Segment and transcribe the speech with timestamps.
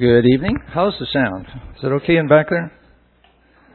[0.00, 0.56] Good evening.
[0.68, 1.44] How's the sound?
[1.76, 2.72] Is it okay in back there?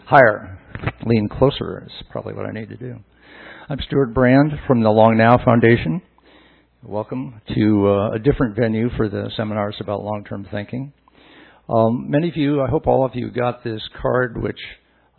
[0.07, 0.57] Higher.
[1.05, 2.95] Lean closer is probably what I need to do.
[3.69, 6.01] I'm Stewart Brand from the Long Now Foundation.
[6.81, 10.93] Welcome to uh, a different venue for the seminars about long-term thinking.
[11.69, 14.59] Um, many of you, I hope all of you, got this card which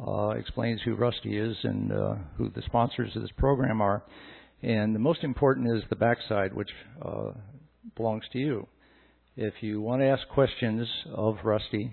[0.05, 4.03] uh, explains who Rusty is and uh, who the sponsors of this program are.
[4.61, 7.31] And the most important is the backside, which uh,
[7.95, 8.67] belongs to you.
[9.39, 11.93] If you want to ask questions of Rusty,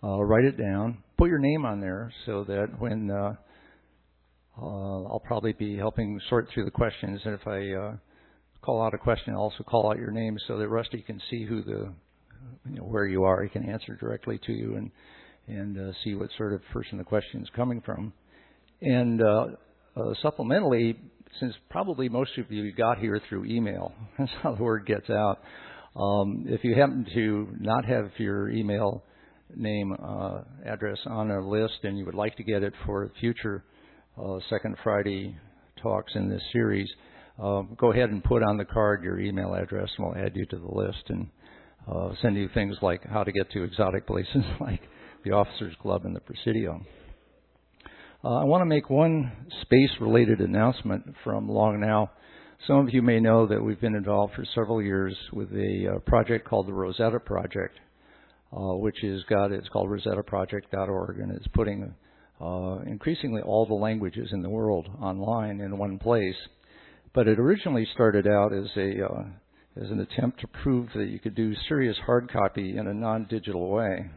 [0.00, 0.98] uh, write it down.
[1.16, 3.34] Put your name on there so that when uh,
[4.56, 7.96] uh, I'll probably be helping sort through the questions, and if I uh,
[8.62, 11.44] call out a question, I'll also call out your name so that Rusty can see
[11.44, 11.92] who the
[12.70, 13.42] you know, where you are.
[13.42, 14.92] He can answer directly to you and
[15.48, 18.12] and uh, see what sort of person the question is coming from.
[18.82, 19.46] And uh,
[20.24, 20.94] supplementally,
[21.40, 25.40] since probably most of you got here through email, that's how the word gets out.
[25.98, 29.02] Um, if you happen to not have your email
[29.56, 33.64] name uh, address on a list and you would like to get it for future
[34.16, 35.36] uh, Second Friday
[35.82, 36.88] talks in this series,
[37.42, 40.46] uh, go ahead and put on the card your email address and we'll add you
[40.46, 41.28] to the list and
[41.92, 44.82] uh, send you things like how to get to exotic places like
[45.24, 46.80] the Officers Club and the Presidio.
[48.24, 52.10] Uh, I want to make one space related announcement from Long Now.
[52.66, 55.98] Some of you may know that we've been involved for several years with a uh,
[56.00, 57.78] project called the Rosetta Project,
[58.52, 61.94] uh, which is got it's called rosettaproject.org, and it's putting
[62.40, 66.34] uh, increasingly all the languages in the world online in one place.
[67.14, 69.24] But it originally started out as a uh,
[69.80, 73.70] as an attempt to prove that you could do serious hard copy in a non-digital
[73.70, 74.10] way.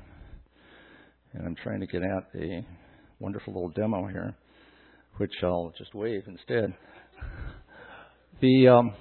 [1.34, 2.66] And I'm trying to get at a
[3.20, 4.36] wonderful little demo here,
[5.18, 6.74] which I'll just wave instead.
[8.42, 8.94] The um,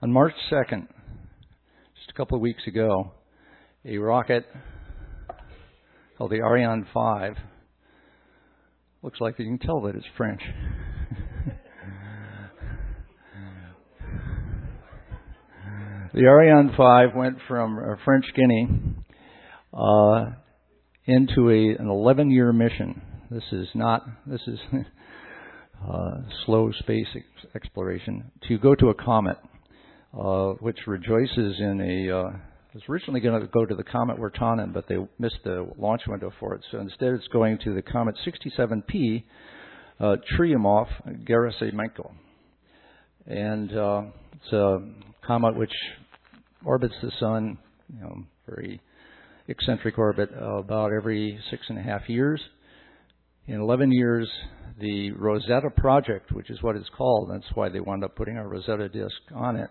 [0.00, 0.88] on March 2nd,
[1.94, 3.12] just a couple of weeks ago,
[3.84, 4.46] a rocket
[6.16, 7.34] called the Ariane 5
[9.02, 10.40] looks like you can tell that it's French.
[16.14, 18.68] the Ariane 5 went from uh, French Guinea
[19.74, 20.30] uh,
[21.04, 23.02] into a, an 11 year mission.
[23.30, 24.58] This is not, this is
[25.88, 29.36] uh, slow space ex- exploration, to go to a comet,
[30.18, 32.30] uh, which rejoices in a, uh,
[32.72, 36.32] was originally going to go to the comet Wirtanen, but they missed the launch window
[36.40, 36.62] for it.
[36.70, 39.24] So instead it's going to the comet 67P,
[40.00, 42.12] uh, Churyumov-Gerasimenko.
[43.26, 44.02] And uh,
[44.34, 44.78] it's a
[45.26, 45.72] comet which
[46.64, 47.58] orbits the sun,
[47.94, 48.80] you know, very
[49.48, 52.40] eccentric orbit uh, about every six and a half years.
[53.46, 54.30] In 11 years,
[54.80, 58.48] the Rosetta project, which is what it's called, that's why they wound up putting a
[58.48, 59.68] Rosetta disk on it,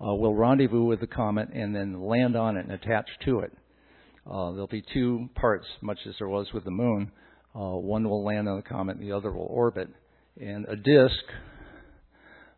[0.00, 3.52] uh, will rendezvous with the comet and then land on it and attach to it.
[4.26, 7.12] Uh, there'll be two parts, much as there was with the moon.
[7.54, 9.88] Uh, one will land on the comet, the other will orbit.
[10.40, 11.24] And a disk,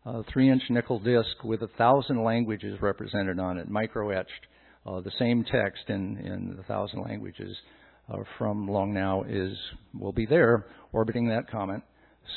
[0.07, 4.47] a three-inch nickel disk with a thousand languages represented on it, micro-etched,
[4.87, 7.55] uh, the same text in, in the thousand languages
[8.09, 9.57] uh, from long now is
[9.97, 11.81] will be there orbiting that comet.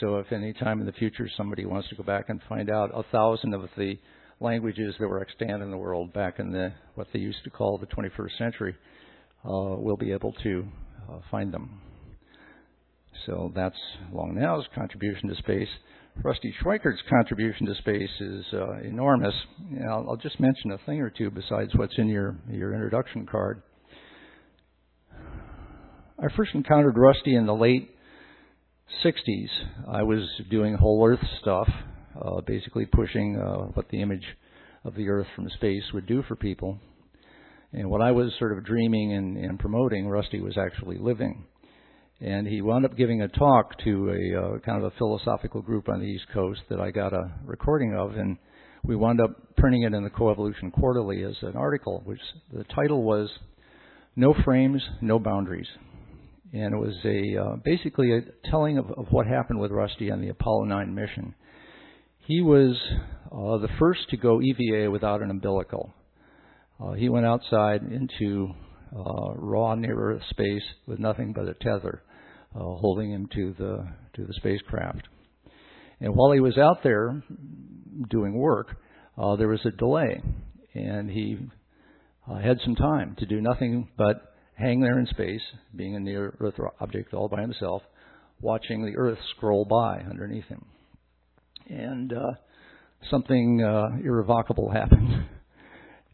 [0.00, 2.90] So if any time in the future somebody wants to go back and find out
[2.94, 3.98] a thousand of the
[4.40, 7.78] languages that were extant in the world back in the what they used to call
[7.78, 8.74] the 21st century,
[9.44, 10.64] uh, we'll be able to
[11.10, 11.80] uh, find them.
[13.26, 13.76] So that's
[14.12, 15.68] Long Now's contribution to space.
[16.22, 19.34] Rusty Schweickart's contribution to space is uh, enormous.
[19.88, 23.62] I'll, I'll, just mention a thing or two besides what's in your, your introduction card.
[26.22, 27.88] I first encountered Rusty in the late
[29.02, 29.48] 60s.
[29.90, 30.20] I was
[30.50, 31.66] doing whole Earth stuff,
[32.14, 34.26] uh, basically pushing uh, what the image
[34.84, 36.78] of the Earth from space would do for people.
[37.72, 41.46] And what I was sort of dreaming and, and promoting, Rusty was actually living.
[42.20, 45.88] And he wound up giving a talk to a uh, kind of a philosophical group
[45.88, 48.36] on the East Coast that I got a recording of, and
[48.84, 52.20] we wound up printing it in the Coevolution Quarterly as an article, which
[52.52, 53.30] the title was
[54.16, 55.68] "No Frames, No Boundaries."
[56.52, 58.20] And it was a uh, basically a
[58.50, 61.34] telling of, of, what happened with Rusty on the Apollo 9 mission.
[62.26, 62.76] He was
[63.26, 65.92] uh, the first to go EVA without an umbilical.
[66.82, 68.48] Uh, he went outside into
[68.96, 72.02] uh, raw near Earth space with nothing but a tether
[72.54, 75.08] uh, holding him to the to the spacecraft.
[76.00, 77.22] And while he was out there
[78.08, 78.76] doing work,
[79.18, 80.22] uh, there was a delay,
[80.74, 81.38] and he
[82.42, 84.29] had some time to do nothing but
[84.60, 85.40] hang there in space,
[85.74, 87.82] being a near Earth object all by himself,
[88.40, 90.64] watching the Earth scroll by underneath him.
[91.68, 92.32] And uh,
[93.10, 95.26] something uh, irrevocable happened.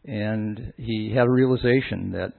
[0.05, 2.33] and he had a realization that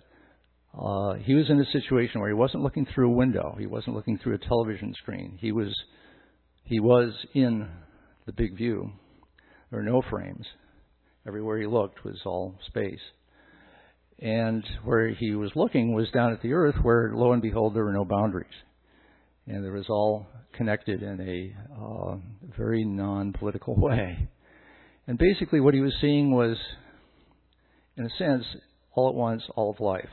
[0.79, 3.95] uh, he was in a situation where he wasn't looking through a window, he wasn't
[3.95, 5.37] looking through a television screen.
[5.41, 5.75] He was
[6.65, 7.67] he was in
[8.27, 8.93] the big view.
[9.71, 10.47] There were no frames.
[11.27, 13.01] Everywhere he looked was all space.
[14.21, 17.85] And where he was looking was down at the earth, where lo and behold, there
[17.85, 18.47] were no boundaries.
[19.47, 22.17] And it was all connected in a uh,
[22.57, 24.29] very non political way.
[25.07, 26.57] And basically, what he was seeing was,
[27.97, 28.45] in a sense,
[28.95, 30.11] all at once, all of life.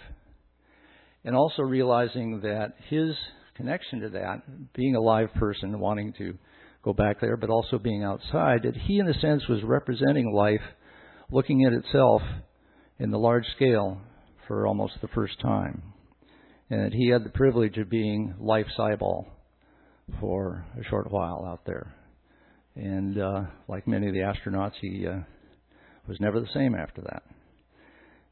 [1.26, 3.16] And also realizing that his
[3.56, 4.44] connection to that,
[4.74, 6.38] being a live person, wanting to
[6.84, 10.62] go back there, but also being outside, that he, in a sense, was representing life,
[11.32, 12.22] looking at itself
[13.00, 14.00] in the large scale
[14.48, 15.82] for almost the first time.
[16.70, 19.28] And he had the privilege of being life's eyeball
[20.20, 21.94] for a short while out there.
[22.76, 25.20] And uh, like many of the astronauts, he uh,
[26.08, 27.24] was never the same after that.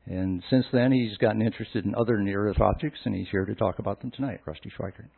[0.05, 3.55] And since then, he's gotten interested in other near Earth objects, and he's here to
[3.55, 4.41] talk about them tonight.
[4.45, 5.09] Rusty Schweickart.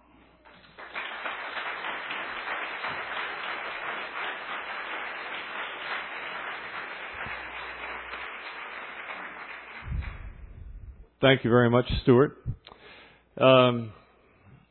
[11.25, 12.37] Thank you very much, Stewart.
[13.41, 13.91] Um,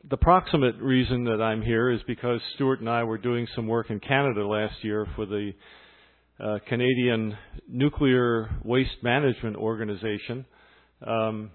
[0.09, 3.89] the proximate reason that I'm here is because Stewart and I were doing some work
[3.89, 5.51] in Canada last year for the
[6.39, 7.37] uh, Canadian
[7.67, 10.45] Nuclear Waste Management Organization,
[11.05, 11.51] um,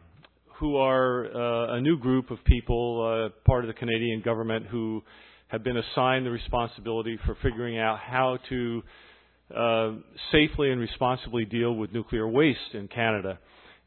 [0.58, 5.02] who are uh, a new group of people, uh, part of the Canadian government, who
[5.48, 8.82] have been assigned the responsibility for figuring out how to
[9.56, 9.92] uh,
[10.30, 13.38] safely and responsibly deal with nuclear waste in Canada.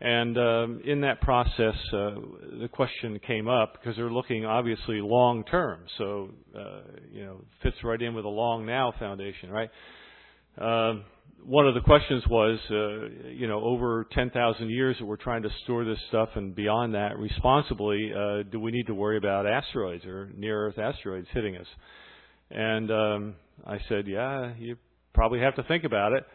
[0.04, 2.16] And um, in that process, uh,
[2.60, 5.80] the question came up because they're looking obviously long term.
[5.98, 9.70] So, uh, you know, fits right in with the Long Now Foundation, right?
[10.58, 11.06] Um,
[11.46, 15.50] one of the questions was, uh, you know, over 10,000 years that we're trying to
[15.64, 20.04] store this stuff and beyond that responsibly, uh, do we need to worry about asteroids
[20.04, 21.68] or near Earth asteroids hitting us?
[22.52, 23.36] And um,
[23.66, 24.76] I said, yeah, you
[25.14, 26.26] probably have to think about it.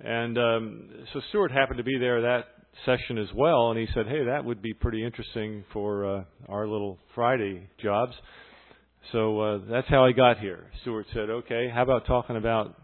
[0.00, 2.44] And um, so Stewart happened to be there that
[2.84, 6.66] session as well, and he said, "Hey, that would be pretty interesting for uh, our
[6.66, 8.12] little Friday jobs."
[9.12, 10.70] So uh, that's how I got here.
[10.82, 12.74] Stewart said, "Okay, how about talking about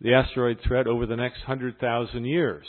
[0.00, 2.66] the asteroid threat over the next hundred thousand years?"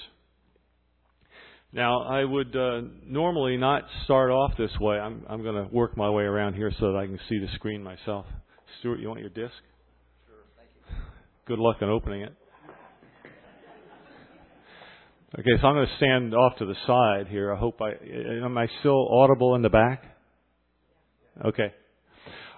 [1.75, 4.98] Now, I would uh, normally not start off this way.
[4.98, 7.48] I'm, I'm going to work my way around here so that I can see the
[7.56, 8.28] screen myself.
[8.80, 9.56] Stewart, you want your disc?
[10.28, 10.95] Sure, thank you.
[11.48, 12.34] Good luck in opening it.
[15.39, 17.51] Okay, so I'm going to stand off to the side here.
[17.51, 17.94] I hope I
[18.45, 20.03] am I still audible in the back?
[21.44, 21.74] Okay.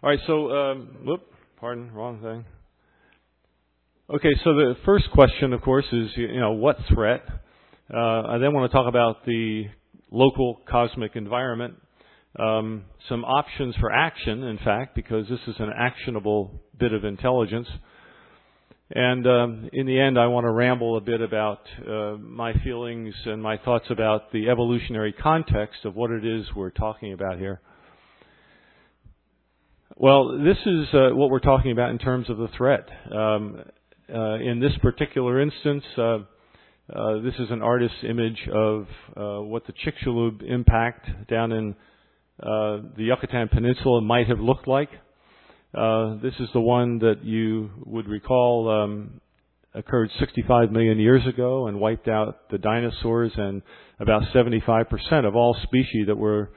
[0.03, 0.19] All right.
[0.27, 1.21] So, um, whoop,
[1.57, 2.43] pardon, wrong thing.
[4.13, 4.33] Okay.
[4.43, 7.23] So the first question, of course, is you know what threat.
[7.93, 9.67] Uh, I then want to talk about the
[10.11, 11.75] local cosmic environment.
[12.37, 17.69] Um, some options for action, in fact, because this is an actionable bit of intelligence.
[18.91, 23.15] And um, in the end, I want to ramble a bit about uh, my feelings
[23.25, 27.61] and my thoughts about the evolutionary context of what it is we're talking about here.
[29.97, 32.87] Well, this is uh, what we're talking about in terms of the threat.
[33.11, 33.63] Um,
[34.13, 38.87] uh, in this particular instance, uh, uh, this is an artist's image of
[39.17, 41.75] uh, what the Chicxulub impact down in
[42.39, 44.89] the Yucatan Peninsula might have looked like.
[45.75, 49.19] Uh, this is the one that you would recall um,
[49.73, 53.61] occurred 65 million years ago and wiped out the dinosaurs and
[53.99, 54.85] about 75%
[55.27, 56.49] of all species that were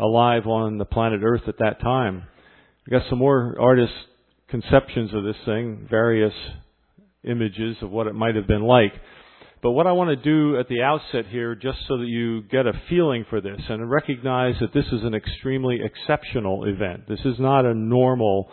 [0.00, 2.24] alive on the planet Earth at that time.
[2.84, 3.92] We got some more artist
[4.48, 6.34] conceptions of this thing, various
[7.22, 8.92] images of what it might have been like.
[9.64, 12.66] But what I want to do at the outset here, just so that you get
[12.66, 17.08] a feeling for this and recognize that this is an extremely exceptional event.
[17.08, 18.50] This is not a normal,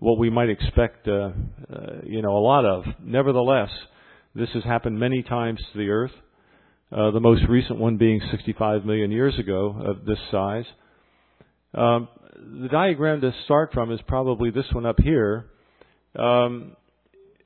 [0.00, 1.30] what we might expect, uh, uh,
[2.02, 2.82] you know, a lot of.
[3.00, 3.68] Nevertheless,
[4.34, 6.10] this has happened many times to the Earth.
[6.90, 10.64] Uh, the most recent one being 65 million years ago of this size.
[11.72, 12.08] Um,
[12.62, 15.46] the diagram to start from is probably this one up here.
[16.18, 16.72] Um,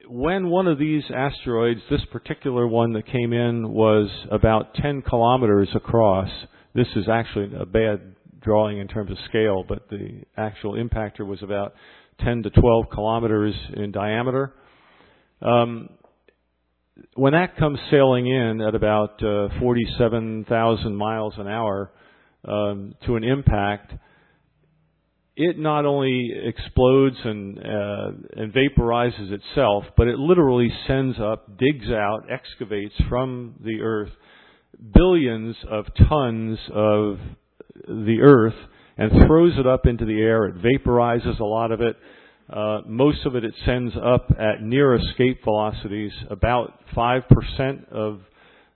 [0.09, 5.69] when one of these asteroids, this particular one that came in was about 10 kilometers
[5.75, 6.29] across,
[6.75, 11.43] this is actually a bad drawing in terms of scale, but the actual impactor was
[11.43, 11.75] about
[12.21, 14.53] 10 to 12 kilometers in diameter.
[15.41, 15.89] Um,
[17.15, 21.91] when that comes sailing in at about uh, 47,000 miles an hour
[22.47, 23.93] um, to an impact,
[25.37, 31.91] it not only explodes and uh, and vaporizes itself, but it literally sends up, digs
[31.91, 34.11] out, excavates from the earth
[34.95, 37.19] billions of tons of
[37.87, 38.55] the Earth
[38.99, 40.47] and throws it up into the air.
[40.47, 41.97] It vaporizes a lot of it.
[42.53, 46.13] Uh, most of it it sends up at near escape velocities.
[46.31, 48.21] About 5% of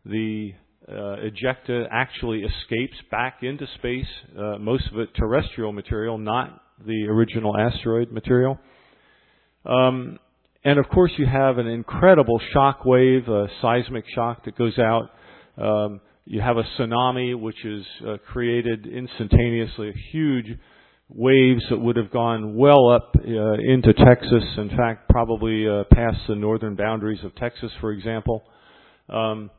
[0.04, 0.52] the
[0.88, 4.06] uh, ejecta actually escapes back into space.
[4.38, 8.58] Uh, most of it terrestrial material, not the original asteroid material.
[9.64, 10.18] Um,
[10.64, 15.10] and of course, you have an incredible shock wave, a seismic shock that goes out.
[15.58, 20.46] Um, you have a tsunami, which is uh, created instantaneously, huge
[21.08, 24.42] waves that would have gone well up uh, into Texas.
[24.58, 28.42] In fact, probably uh, past the northern boundaries of Texas, for example.
[29.08, 29.50] Um,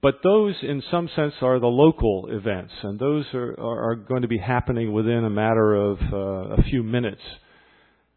[0.00, 4.28] but those, in some sense, are the local events, and those are, are, going to
[4.28, 6.16] be happening within a matter of uh,
[6.54, 7.22] a few minutes.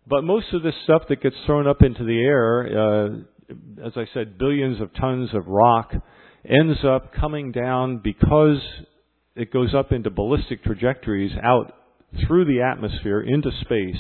[0.08, 4.06] But most of this stuff that gets thrown up into the air, uh, as I
[4.14, 5.92] said, billions of tons of rock,
[6.48, 8.60] ends up coming down because
[9.36, 11.74] it goes up into ballistic trajectories out
[12.28, 14.00] through the atmosphere into space.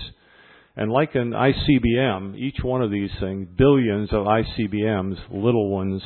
[0.75, 6.01] And like an ICBM, each one of these things, billions of ICBMs, little ones,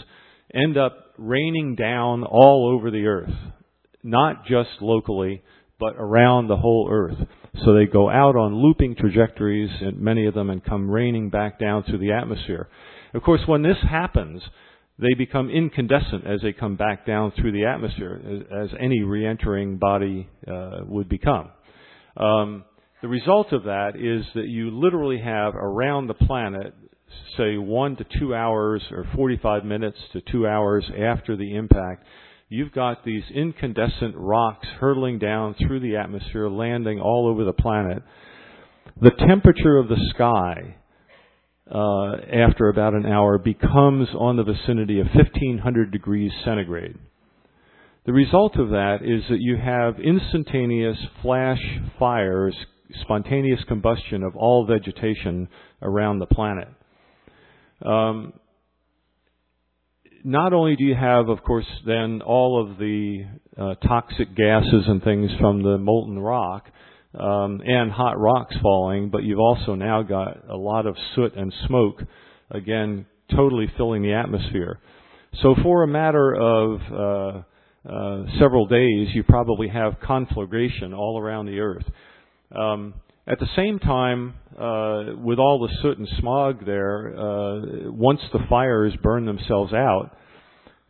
[0.54, 3.34] end up raining down all over the earth.
[4.04, 5.44] Not just locally,
[5.80, 7.18] but around the whole earth.
[7.64, 11.60] So they go out on looping trajectories, and many of them, and come raining back
[11.60, 12.68] down through the atmosphere.
[13.14, 14.42] Of course, when this happens,
[15.00, 20.30] they become incandescent as they come back down through the atmosphere, as, any re-entering body
[20.48, 21.50] uh, would become.
[22.18, 22.66] Um,
[23.02, 26.74] the result of that is that you literally have around the planet,
[27.38, 32.06] say one to two hours or 45 minutes to two hours after the impact,
[32.50, 38.04] you've got these incandescent rocks hurtling down through the atmosphere, landing all over the planet.
[39.02, 40.76] The temperature of the sky
[41.70, 46.98] uh, after about an hour becomes on the vicinity of 1500 degrees centigrade.
[48.06, 51.60] The result of that is that you have instantaneous flash
[51.98, 52.56] fires,
[53.02, 55.48] spontaneous combustion of all vegetation
[55.82, 56.68] around the planet.
[57.84, 58.34] Um,
[60.24, 63.26] not only do you have, of course, then all of the
[63.58, 66.66] uh, toxic gases and things from the molten rock,
[67.14, 71.54] um, and hot rocks falling, but you've also now got a lot of soot and
[71.68, 72.02] smoke,
[72.52, 74.80] again, totally filling the atmosphere.
[75.42, 81.46] So for a matter of uh, uh, several days, you probably have conflagration all around
[81.46, 81.86] the Earth.
[82.52, 82.96] Um,
[83.28, 88.40] at the same time, uh, with all the soot and smog there, uh, once the
[88.50, 90.16] fires burn themselves out,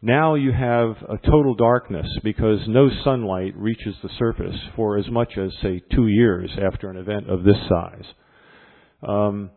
[0.01, 5.37] now you have a total darkness because no sunlight reaches the surface for as much
[5.37, 8.05] as, say, two years after an event of this size.
[9.01, 9.49] Um,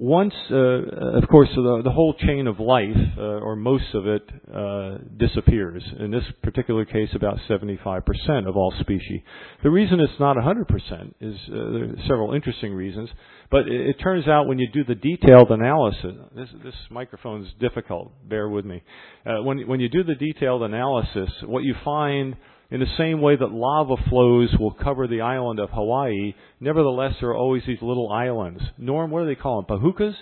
[0.00, 4.22] once, uh, of course, the, the, whole chain of life, uh, or most of it,
[4.50, 5.84] uh, disappears.
[5.98, 9.20] In this particular case, about 75% of all species.
[9.62, 13.10] The reason it's not 100% is uh, several interesting reasons,
[13.50, 18.12] but it, it, turns out when you do the detailed analysis, this, this is difficult.
[18.26, 18.82] Bear with me.
[19.26, 22.36] Uh, when when you do the detailed analysis, what you find
[22.70, 27.30] in the same way that lava flows will cover the island of Hawaii, nevertheless, there
[27.30, 28.62] are always these little islands.
[28.78, 29.78] Norm, what do they call them?
[29.78, 30.14] Pahoukas?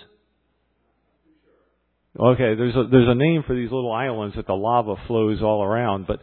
[2.19, 5.63] Okay, there's a, there's a name for these little islands that the lava flows all
[5.63, 6.19] around, but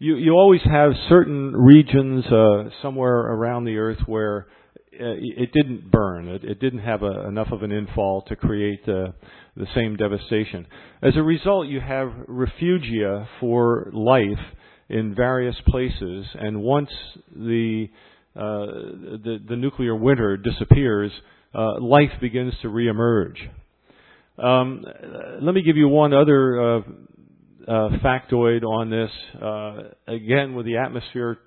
[0.00, 4.48] you, you always have certain regions uh, somewhere around the earth where
[4.92, 6.28] uh, it didn't burn.
[6.28, 9.12] It, it didn't have a, enough of an infall to create uh,
[9.56, 10.66] the same devastation.
[11.00, 14.24] As a result, you have refugia for life
[14.90, 16.90] in various places, and once
[17.34, 17.86] the
[18.34, 21.10] uh, the, the, nuclear winter disappears,
[21.52, 23.36] uh, life begins to reemerge.
[24.38, 24.84] Um,
[25.42, 26.78] let me give you one other uh,
[27.66, 29.10] uh factoid on this.
[29.40, 31.38] Uh, again, with the atmosphere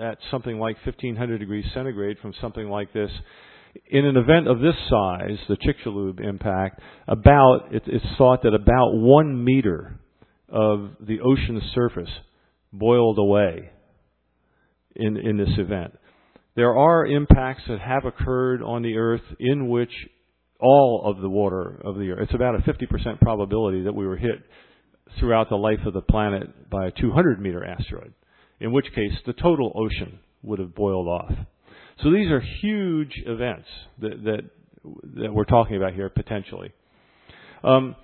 [0.00, 3.10] at something like 1500 degrees centigrade from something like this,
[3.88, 8.94] in an event of this size, the Chicxulub impact, about it, it's thought that about
[8.94, 9.98] one meter
[10.48, 12.10] of the ocean's surface
[12.72, 13.70] boiled away
[14.94, 15.98] in, in this event.
[16.56, 19.92] There are impacts that have occurred on the Earth in which
[20.60, 24.16] all of the water of the Earth, it's about a 50% probability that we were
[24.16, 24.42] hit
[25.18, 28.12] throughout the life of the planet by a 200 meter asteroid,
[28.60, 31.32] in which case the total ocean would have boiled off.
[32.02, 33.68] So these are huge events
[34.00, 34.40] that, that,
[35.22, 36.72] that we're talking about here potentially.
[37.64, 37.96] Um,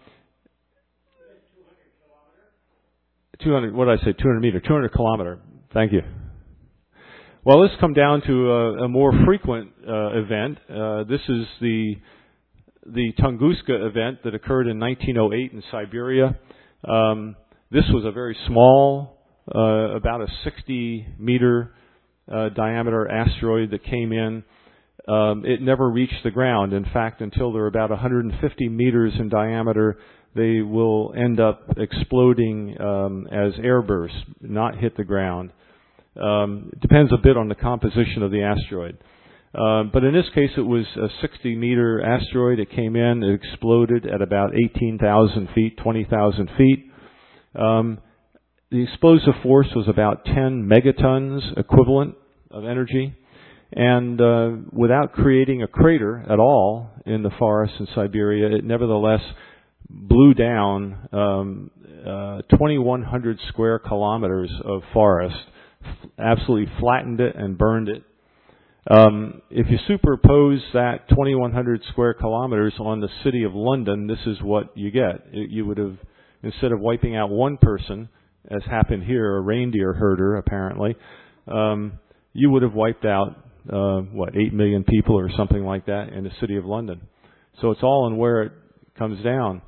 [3.43, 5.39] 200, what did I say, 200 meter, 200 kilometer.
[5.73, 6.03] Thank you.
[7.45, 10.59] Well, let's come down to a, a more frequent uh, event.
[10.69, 11.97] Uh, this is the
[12.87, 16.39] the Tunguska event that occurred in 1908 in Siberia.
[16.87, 17.37] Um,
[17.71, 19.19] This was a very small,
[19.53, 21.75] uh, about a 60 meter
[22.33, 24.45] uh, diameter asteroid that came in.
[25.09, 26.73] Um, it never reached the ground.
[26.73, 29.99] In fact, until they're about 150 meters in diameter,
[30.35, 35.53] they will end up exploding um, as airbursts, not hit the ground.
[36.21, 38.99] Um, it depends a bit on the composition of the asteroid.
[39.55, 42.59] Uh, but in this case, it was a 60 meter asteroid.
[42.59, 46.91] It came in, it exploded at about 18,000 feet, 20,000 feet.
[47.55, 47.99] Um,
[48.71, 52.17] the explosive force was about 10 megatons equivalent
[52.51, 53.15] of energy.
[53.73, 59.21] And uh, without creating a crater at all in the forest in Siberia, it nevertheless
[59.89, 61.71] blew down um,
[62.07, 65.37] uh, 2,100 square kilometers of forest,
[66.19, 68.03] absolutely flattened it and burned it.
[68.91, 74.43] Um, if you superpose that 2,100 square kilometers on the city of London, this is
[74.43, 75.27] what you get.
[75.33, 75.97] It, you would have,
[76.43, 78.11] instead of wiping out one person,
[78.51, 80.97] as happened here, a reindeer herder apparently,
[81.49, 81.99] um,
[82.35, 83.37] you would have wiped out
[83.73, 87.01] uh, what eight million people or something like that in the city of London.
[87.63, 88.53] So it's all in where it
[88.99, 89.63] comes down.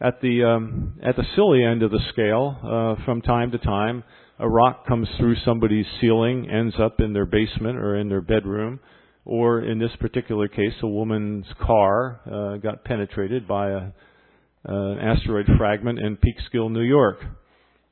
[0.00, 4.04] At the um, at the silly end of the scale, uh, from time to time,
[4.38, 8.80] a rock comes through somebody's ceiling, ends up in their basement or in their bedroom,
[9.24, 13.90] or in this particular case, a woman's car uh, got penetrated by a, uh,
[14.68, 17.18] an asteroid fragment in Peekskill, New York.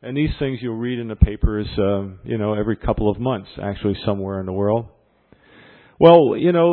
[0.02, 3.48] And these things you'll read in the papers, uh, you know, every couple of months,
[3.62, 4.88] actually somewhere in the world.
[6.00, 6.72] Well, you know,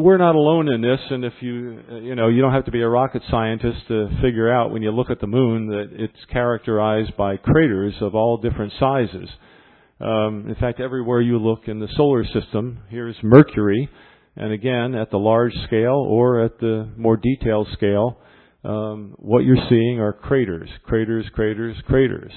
[0.00, 2.80] we're not alone in this, and if you, you know, you don't have to be
[2.80, 7.14] a rocket scientist to figure out when you look at the moon that it's characterized
[7.16, 9.28] by craters of all different sizes.
[10.00, 13.90] Um, in fact, everywhere you look in the solar system, here's Mercury,
[14.36, 18.18] and again, at the large scale or at the more detailed scale,
[18.64, 22.32] um, what you're seeing are craters, craters, craters, craters.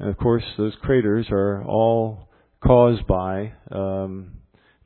[0.00, 2.28] And of course, those craters are all
[2.60, 4.32] caused by um,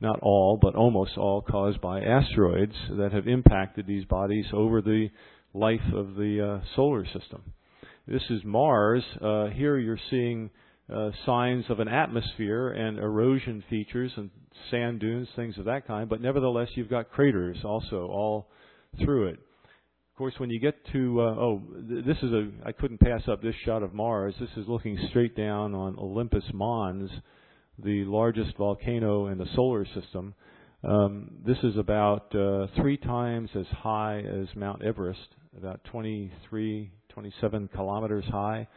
[0.05, 5.09] not all, but almost all caused by asteroids that have impacted these bodies over the
[5.53, 7.41] life of the uh, solar system.
[8.07, 9.03] This is Mars.
[9.19, 10.51] Uh, here you're seeing
[10.93, 14.29] uh, signs of an atmosphere and erosion features and
[14.69, 18.47] sand dunes, things of that kind, but nevertheless you've got craters also all
[19.03, 19.39] through it.
[19.39, 23.23] Of course, when you get to, uh, oh, th- this is a, I couldn't pass
[23.27, 24.35] up this shot of Mars.
[24.39, 27.09] This is looking straight down on Olympus Mons
[27.83, 30.33] the largest volcano in the solar system.
[30.83, 37.69] Um, this is about uh, three times as high as Mount Everest, about 23, 27
[37.73, 38.67] kilometers high,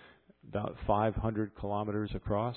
[0.49, 2.57] about 500 kilometers across.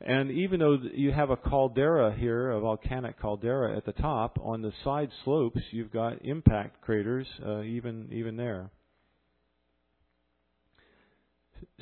[0.00, 4.60] And even though you have a caldera here, a volcanic caldera at the top, on
[4.60, 8.70] the side slopes you've got impact craters, uh, even even there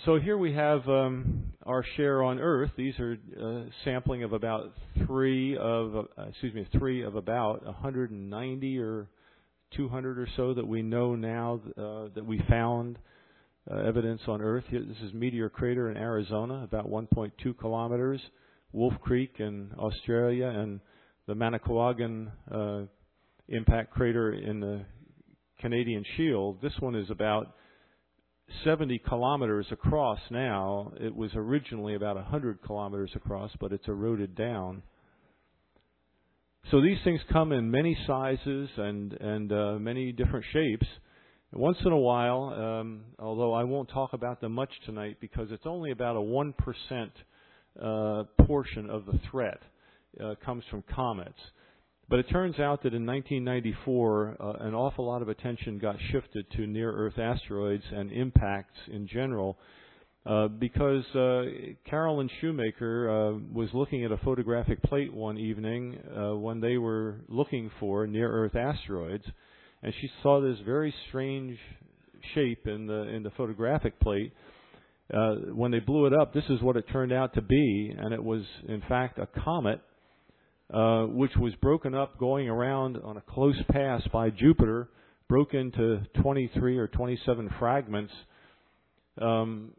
[0.04, 2.70] so here we have um, our share on Earth.
[2.76, 4.72] These are uh, sampling of about
[5.06, 9.08] three of uh, excuse me three of about 190 or
[9.76, 12.98] 200 or so that we know now uh, that we found
[13.70, 14.64] uh, evidence on Earth.
[14.70, 18.20] This is Meteor Crater in Arizona, about 1.2 kilometers.
[18.72, 20.80] Wolf Creek in Australia, and
[21.26, 22.86] the Manicouagan uh,
[23.48, 24.84] impact crater in the
[25.60, 26.60] Canadian Shield.
[26.62, 27.54] This one is about
[28.64, 30.92] 70 kilometers across now.
[31.00, 34.82] It was originally about 100 kilometers across, but it's eroded down.
[36.70, 40.86] So these things come in many sizes and and uh, many different shapes.
[41.52, 45.66] Once in a while, um, although I won't talk about them much tonight because it's
[45.66, 47.12] only about a one percent
[47.80, 49.60] uh, portion of the threat
[50.22, 51.38] uh, comes from comets.
[52.12, 56.44] But it turns out that in 1994, uh, an awful lot of attention got shifted
[56.56, 59.56] to near Earth asteroids and impacts in general.
[60.26, 61.44] Uh, because uh,
[61.88, 67.16] Carolyn Shoemaker uh, was looking at a photographic plate one evening uh, when they were
[67.30, 69.24] looking for near Earth asteroids,
[69.82, 71.56] and she saw this very strange
[72.34, 74.34] shape in the in the photographic plate.
[75.14, 78.12] Uh, when they blew it up, this is what it turned out to be, and
[78.12, 79.80] it was in fact a comet
[80.72, 84.88] uh, which was broken up going around on a close pass by Jupiter,
[85.28, 88.12] broke into 23 or 27 fragments.
[89.20, 89.72] Um,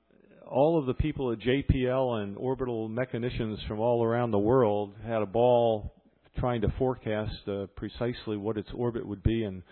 [0.47, 5.21] all of the people at JPL and orbital mechanicians from all around the world had
[5.21, 5.93] a ball
[6.37, 9.63] trying to forecast uh, precisely what its orbit would be and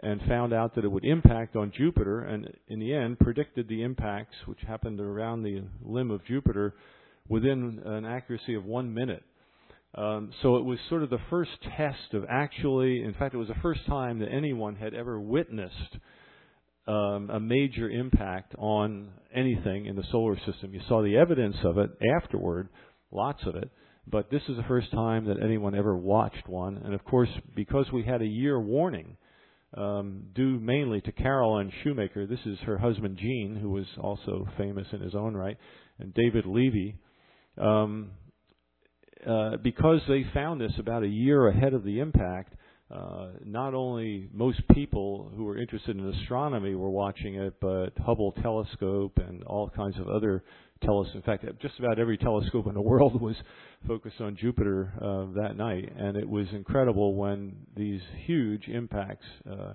[0.00, 3.82] and found out that it would impact on Jupiter and in the end predicted the
[3.82, 6.74] impacts which happened around the limb of Jupiter
[7.28, 9.24] within an accuracy of 1 minute.
[9.94, 13.48] Um, so it was sort of the first test of actually, in fact, it was
[13.48, 15.96] the first time that anyone had ever witnessed
[16.86, 20.74] um, a major impact on anything in the solar system.
[20.74, 22.68] You saw the evidence of it afterward,
[23.10, 23.70] lots of it,
[24.06, 26.78] but this is the first time that anyone ever watched one.
[26.84, 29.16] And of course, because we had a year warning,
[29.76, 34.86] um, due mainly to Carolyn Shoemaker, this is her husband Gene, who was also famous
[34.92, 35.58] in his own right,
[35.98, 36.96] and David Levy.
[37.58, 38.12] Um,
[39.26, 42.54] uh, because they found this about a year ahead of the impact,
[42.90, 48.32] uh, not only most people who were interested in astronomy were watching it, but Hubble
[48.40, 50.42] telescope and all kinds of other
[50.82, 51.14] telescopes.
[51.14, 53.36] In fact, just about every telescope in the world was
[53.86, 59.74] focused on Jupiter uh, that night, and it was incredible when these huge impacts uh,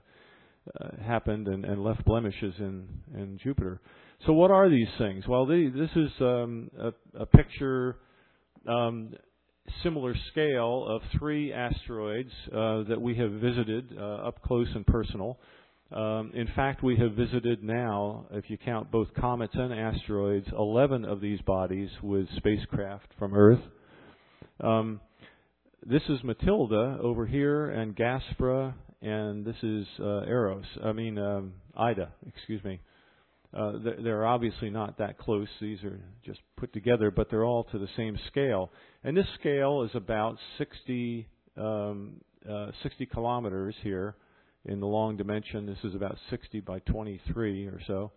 [0.80, 3.82] uh, happened and, and, left blemishes in, in Jupiter.
[4.26, 5.28] So, what are these things?
[5.28, 7.98] Well, they, this is um, a, a, picture.
[8.66, 9.14] Um,
[9.84, 15.40] similar scale of three asteroids uh, that we have visited uh, up close and personal.
[15.92, 21.06] Um, in fact, we have visited now, if you count both comets and asteroids, 11
[21.06, 23.62] of these bodies with spacecraft from Earth.
[24.60, 25.02] Um,
[25.86, 30.66] this is Matilda over here, and Gaspra, and this is uh, Eros.
[30.84, 32.80] I mean, um, Ida, excuse me.
[33.56, 35.48] Uh, they're obviously not that close.
[35.62, 38.72] These are just put together, but they're all to the same scale.
[39.04, 44.16] And this scale is about 60, um, uh, 60 kilometers here
[44.66, 45.68] in the long dimension.
[45.68, 48.12] This is about 60 by 23 or so,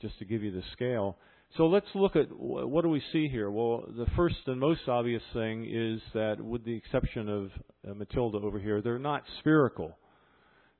[0.00, 1.18] just to give you the scale.
[1.58, 3.50] So let's look at what do we see here.
[3.50, 7.50] Well, the first and most obvious thing is that, with the exception of
[7.86, 9.98] uh, Matilda over here, they're not spherical.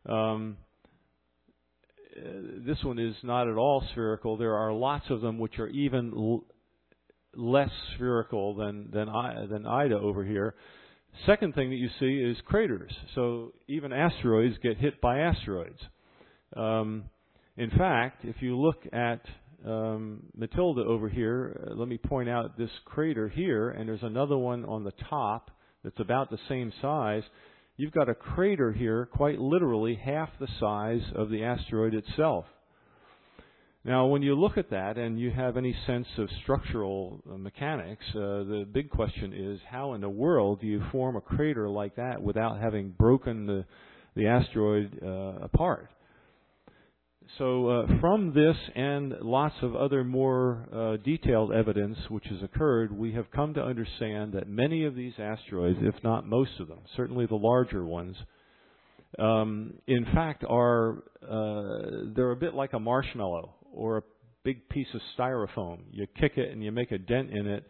[0.06, 0.56] Um,
[2.14, 4.36] this one is not at all spherical.
[4.36, 6.44] There are lots of them which are even l-
[7.34, 10.54] less spherical than than, I, than Ida over here.
[11.26, 12.92] Second thing that you see is craters.
[13.14, 15.78] So even asteroids get hit by asteroids.
[16.56, 17.04] Um,
[17.56, 19.20] in fact, if you look at
[19.66, 24.36] um, Matilda over here, uh, let me point out this crater here, and there's another
[24.36, 25.50] one on the top
[25.84, 27.22] that's about the same size
[27.76, 32.44] you've got a crater here, quite literally half the size of the asteroid itself.
[33.84, 38.04] Now, when you look at that and you have any sense of structural uh, mechanics,
[38.10, 41.96] uh, the big question is how in the world do you form a crater like
[41.96, 43.64] that without having broken the,
[44.14, 45.90] the asteroid uh, apart?
[47.38, 52.92] So, uh, from this and lots of other more uh, detailed evidence which has occurred,
[52.92, 56.80] we have come to understand that many of these asteroids, if not most of them,
[56.94, 58.16] certainly the larger ones,
[59.18, 64.02] um, in fact, are uh, they're a bit like a marshmallow or a
[64.44, 65.80] big piece of styrofoam.
[65.90, 67.64] You kick it and you make a dent in it,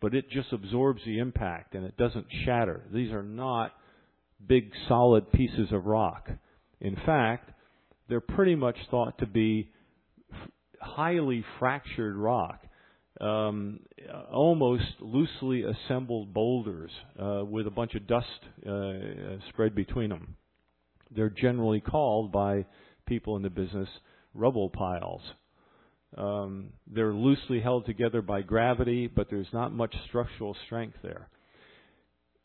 [0.00, 2.82] but it just absorbs the impact and it doesn't shatter.
[2.92, 3.72] These are not
[4.44, 6.28] big solid pieces of rock.
[6.80, 7.50] In fact,
[8.08, 9.70] they're pretty much thought to be
[10.80, 12.60] highly fractured rock,
[13.20, 13.80] um,
[14.32, 16.90] almost loosely assembled boulders
[17.20, 18.26] uh, with a bunch of dust
[18.66, 18.92] uh,
[19.50, 20.36] spread between them.
[21.14, 22.66] They're generally called by
[23.06, 23.88] people in the business
[24.34, 25.22] rubble piles.
[26.16, 31.28] Um, they're loosely held together by gravity, but there's not much structural strength there.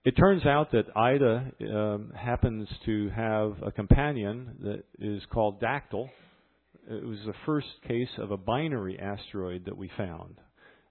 [0.05, 6.09] It turns out that Ida um, happens to have a companion that is called Dactyl.
[6.91, 10.35] It was the first case of a binary asteroid that we found.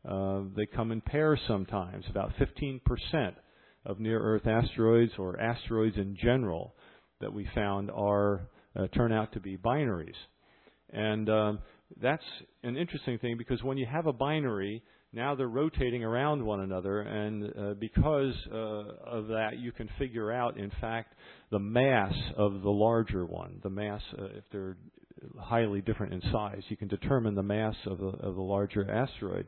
[0.09, 2.07] Uh, they come in pairs sometimes.
[2.09, 2.81] About 15%
[3.85, 6.75] of near Earth asteroids or asteroids in general
[7.21, 10.17] that we found are uh, turn out to be binaries.
[10.89, 11.59] And um,
[12.01, 12.25] that's
[12.63, 17.01] an interesting thing because when you have a binary, now they're rotating around one another,
[17.01, 18.57] and uh, because uh,
[19.05, 21.15] of that, you can figure out, in fact,
[21.51, 23.61] the mass of the larger one.
[23.63, 24.77] The mass, uh, if they're
[25.39, 29.47] highly different in size, you can determine the mass of the, of the larger asteroid,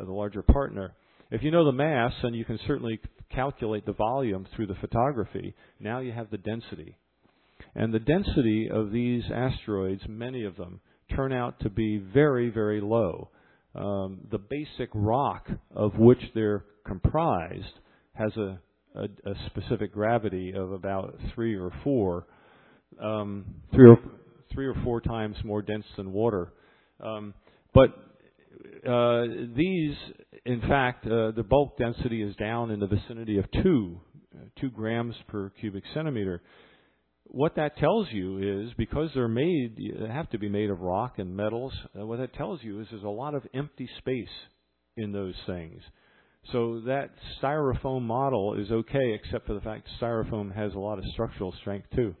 [0.00, 0.94] uh, the larger partner.
[1.30, 2.98] If you know the mass, then you can certainly
[3.34, 5.54] calculate the volume through the photography.
[5.78, 6.96] Now you have the density.
[7.74, 10.80] And the density of these asteroids, many of them,
[11.14, 13.28] turn out to be very, very low
[13.76, 17.64] um, the basic rock of which they're comprised
[18.14, 18.58] has a,
[18.94, 22.26] a, a specific gravity of about three or four,
[23.02, 23.98] um, three or
[24.52, 26.52] three or four times more dense than water.
[27.00, 27.34] Um,
[27.74, 27.90] but
[28.88, 29.94] uh, these,
[30.46, 34.00] in fact, uh, the bulk density is down in the vicinity of two,
[34.34, 36.40] uh, two grams per cubic centimeter
[37.36, 41.18] what that tells you is because they're made, they have to be made of rock
[41.18, 41.74] and metals.
[41.94, 44.26] Uh, what that tells you is there's a lot of empty space
[44.96, 45.82] in those things.
[46.50, 47.10] So that
[47.42, 51.88] styrofoam model is okay, except for the fact styrofoam has a lot of structural strength
[51.94, 52.14] too.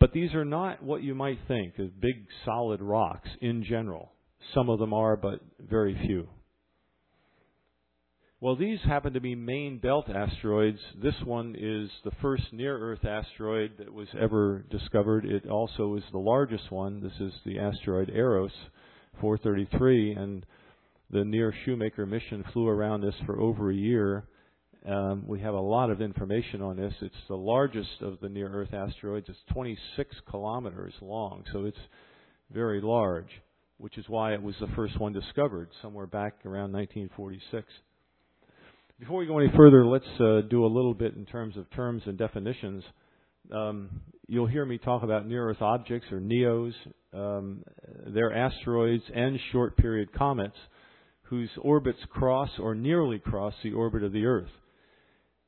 [0.00, 4.10] But these are not what you might think of big solid rocks in general.
[4.54, 6.26] Some of them are, but very few.
[8.42, 10.80] Well, these happen to be main belt asteroids.
[11.00, 15.24] This one is the first near Earth asteroid that was ever discovered.
[15.24, 17.00] It also is the largest one.
[17.00, 18.50] This is the asteroid Eros
[19.20, 20.44] 433, and
[21.12, 24.24] the NEAR Shoemaker mission flew around this for over a year.
[24.88, 26.94] Um, we have a lot of information on this.
[27.00, 29.28] It's the largest of the near Earth asteroids.
[29.28, 31.78] It's 26 kilometers long, so it's
[32.50, 33.40] very large,
[33.78, 37.72] which is why it was the first one discovered somewhere back around 1946.
[39.02, 42.04] Before we go any further, let's uh, do a little bit in terms of terms
[42.06, 42.84] and definitions.
[43.50, 46.72] Um, you'll hear me talk about near Earth objects or NEOs.
[47.12, 47.64] Um,
[48.14, 50.54] they're asteroids and short period comets
[51.22, 54.50] whose orbits cross or nearly cross the orbit of the Earth.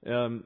[0.05, 0.43] Um,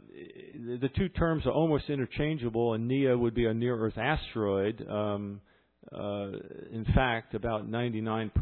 [0.78, 2.74] the two terms are almost interchangeable.
[2.74, 4.86] A NEO would be a near Earth asteroid.
[4.86, 5.40] Um,
[5.90, 6.32] uh,
[6.70, 8.32] in fact, about 99%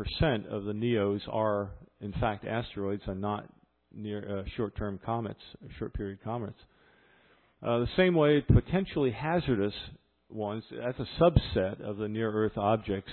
[0.51, 3.49] of the NEOs are, in fact, asteroids and not
[3.97, 5.41] near uh, short-term comets,
[5.79, 6.59] short period comets.
[7.63, 9.75] Uh, the same way, potentially hazardous
[10.29, 13.11] ones, that's a subset of the near-Earth objects,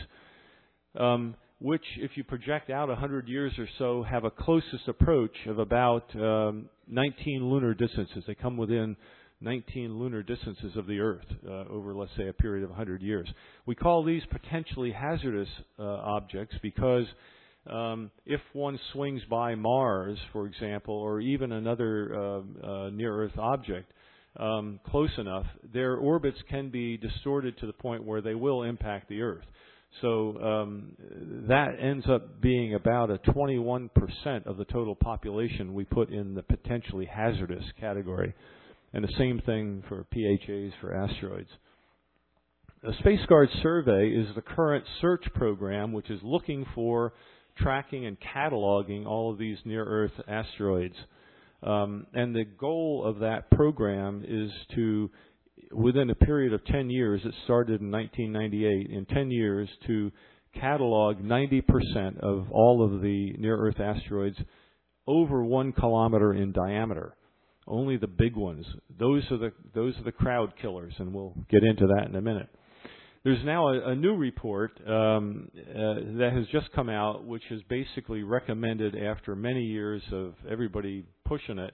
[0.99, 5.59] um, which, if you project out 100 years or so, have a closest approach of
[5.59, 8.23] about um, 19 lunar distances.
[8.27, 8.97] They come within
[9.39, 13.29] 19 lunar distances of the Earth uh, over, let's say, a period of 100 years.
[13.65, 17.05] We call these potentially hazardous uh, objects because
[17.69, 23.91] um, if one swings by Mars, for example, or even another uh, uh, near-Earth object
[24.37, 29.07] um, close enough, their orbits can be distorted to the point where they will impact
[29.07, 29.45] the Earth.
[30.01, 30.93] So um,
[31.47, 33.89] that ends up being about a 21%
[34.45, 38.33] of the total population we put in the potentially hazardous category.
[38.93, 41.49] And the same thing for PHAs for asteroids.
[42.81, 47.13] The Spaceguard Survey is the current search program which is looking for
[47.57, 50.95] tracking and cataloging all of these near Earth asteroids.
[51.61, 55.09] Um, and the goal of that program is to,
[55.71, 60.11] within a period of 10 years, it started in 1998, in 10 years to
[60.59, 64.37] catalog 90% of all of the near Earth asteroids
[65.07, 67.15] over one kilometer in diameter.
[67.65, 68.65] Only the big ones.
[68.99, 72.21] Those are the those are the crowd killers, and we'll get into that in a
[72.21, 72.49] minute.
[73.23, 77.61] There's now a, a new report um, uh, that has just come out, which has
[77.69, 81.73] basically recommended, after many years of everybody pushing it,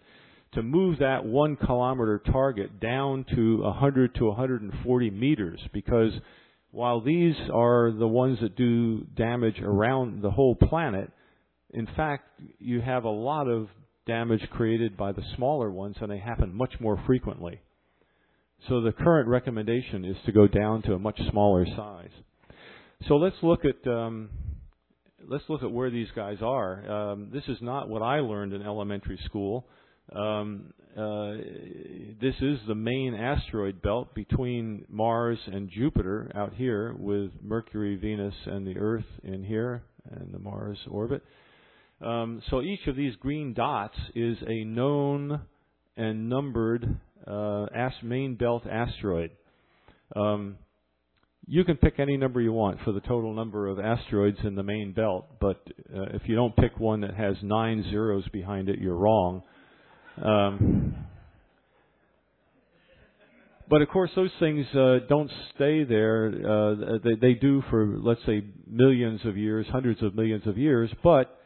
[0.54, 6.12] to move that one kilometer target down to 100 to 140 meters because
[6.72, 11.12] while these are the ones that do damage around the whole planet,
[11.72, 12.26] in fact,
[12.60, 13.70] you have a lot of
[14.06, 17.60] damage created by the smaller ones and they happen much more frequently.
[18.67, 22.12] So the current recommendation is to go down to a much smaller size.
[23.08, 24.30] So let's look at um,
[25.28, 27.12] let's look at where these guys are.
[27.12, 29.65] Um, this is not what I learned in elementary school.
[30.13, 31.34] Um, uh,
[32.19, 38.34] this is the main asteroid belt between Mars and Jupiter out here, with Mercury, Venus,
[38.45, 41.24] and the Earth in here, and the Mars orbit.
[42.02, 45.41] Um, so each of these green dots is a known
[45.95, 47.68] and numbered uh,
[48.04, 49.32] main belt asteroid.
[50.16, 50.58] Um,
[51.48, 54.64] you can pick any number you want for the total number of asteroids in the
[54.64, 55.62] main belt, but
[55.96, 59.42] uh, if you don't pick one that has nine zeros behind it, you're wrong.
[60.24, 60.96] Um,
[63.68, 66.28] but of course, those things uh, don't stay there.
[66.28, 70.92] Uh, they, they do for, let's say, millions of years, hundreds of millions of years,
[71.04, 71.38] but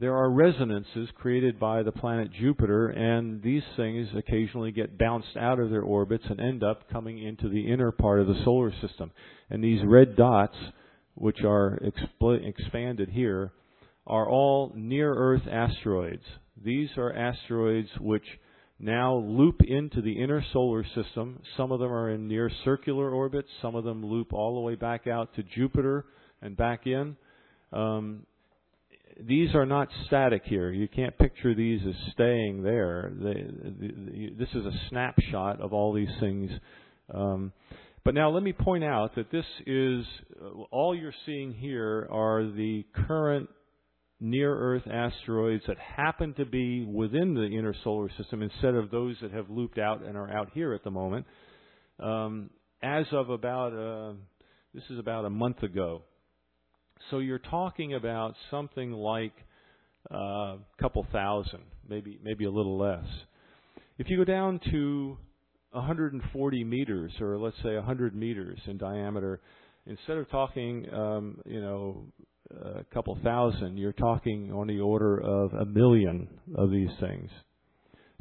[0.00, 5.60] there are resonances created by the planet Jupiter, and these things occasionally get bounced out
[5.60, 9.10] of their orbits and end up coming into the inner part of the solar system.
[9.50, 10.56] And these red dots,
[11.14, 13.52] which are expl- expanded here,
[14.06, 16.24] are all near Earth asteroids.
[16.64, 18.24] These are asteroids which
[18.78, 21.42] now loop into the inner solar system.
[21.58, 24.76] Some of them are in near circular orbits, some of them loop all the way
[24.76, 26.06] back out to Jupiter
[26.40, 27.16] and back in.
[27.70, 28.24] Um,
[29.18, 30.70] these are not static here.
[30.70, 33.12] You can't picture these as staying there.
[33.14, 36.50] They, the, this is a snapshot of all these things.
[37.12, 37.52] Um,
[38.04, 40.04] but now let me point out that this is
[40.40, 43.48] uh, all you're seeing here are the current
[44.20, 49.16] near Earth asteroids that happen to be within the inner solar system instead of those
[49.22, 51.26] that have looped out and are out here at the moment.
[51.98, 52.50] Um,
[52.82, 54.14] as of about, uh,
[54.74, 56.02] this is about a month ago.
[57.10, 59.32] So you're talking about something like
[60.12, 63.04] uh, a couple thousand, maybe maybe a little less.
[63.98, 65.16] If you go down to
[65.72, 69.40] 140 meters, or let's say 100 meters in diameter,
[69.86, 72.04] instead of talking, um, you know,
[72.50, 77.30] a couple thousand, you're talking on the order of a million of these things.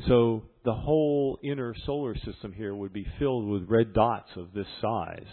[0.08, 4.68] So the whole inner solar system here would be filled with red dots of this
[4.82, 5.28] size.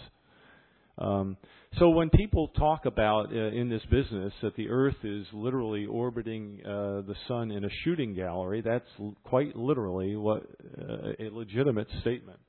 [0.97, 1.37] Um,
[1.79, 6.61] so when people talk about uh, in this business that the Earth is literally orbiting
[6.65, 10.43] uh, the sun in a shooting gallery, that's l- quite literally what
[10.79, 12.39] uh, a legitimate statement.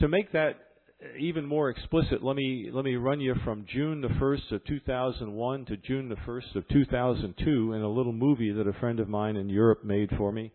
[0.00, 0.54] To make that
[1.18, 5.64] even more explicit, let me let me run you from June the 1st of 2001
[5.66, 9.36] to June the 1st of 2002 in a little movie that a friend of mine
[9.36, 10.52] in Europe made for me.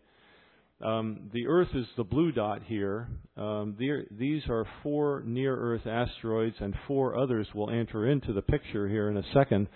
[0.80, 3.08] Um, the Earth is the blue dot here.
[3.36, 9.10] Um, these are four near-Earth asteroids, and four others will enter into the picture here
[9.10, 9.68] in a second.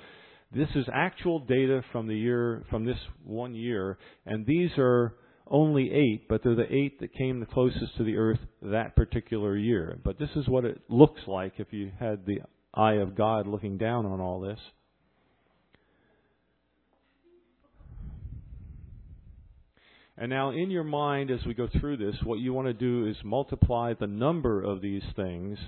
[0.55, 5.15] This is actual data from the year from this one year, and these are
[5.49, 9.57] only eight, but they're the eight that came the closest to the Earth that particular
[9.57, 9.99] year.
[10.05, 12.41] But this is what it looks like if you had the
[12.75, 14.59] eye of God looking down on all this.
[20.19, 23.07] And now, in your mind, as we go through this, what you want to do
[23.09, 25.59] is multiply the number of these things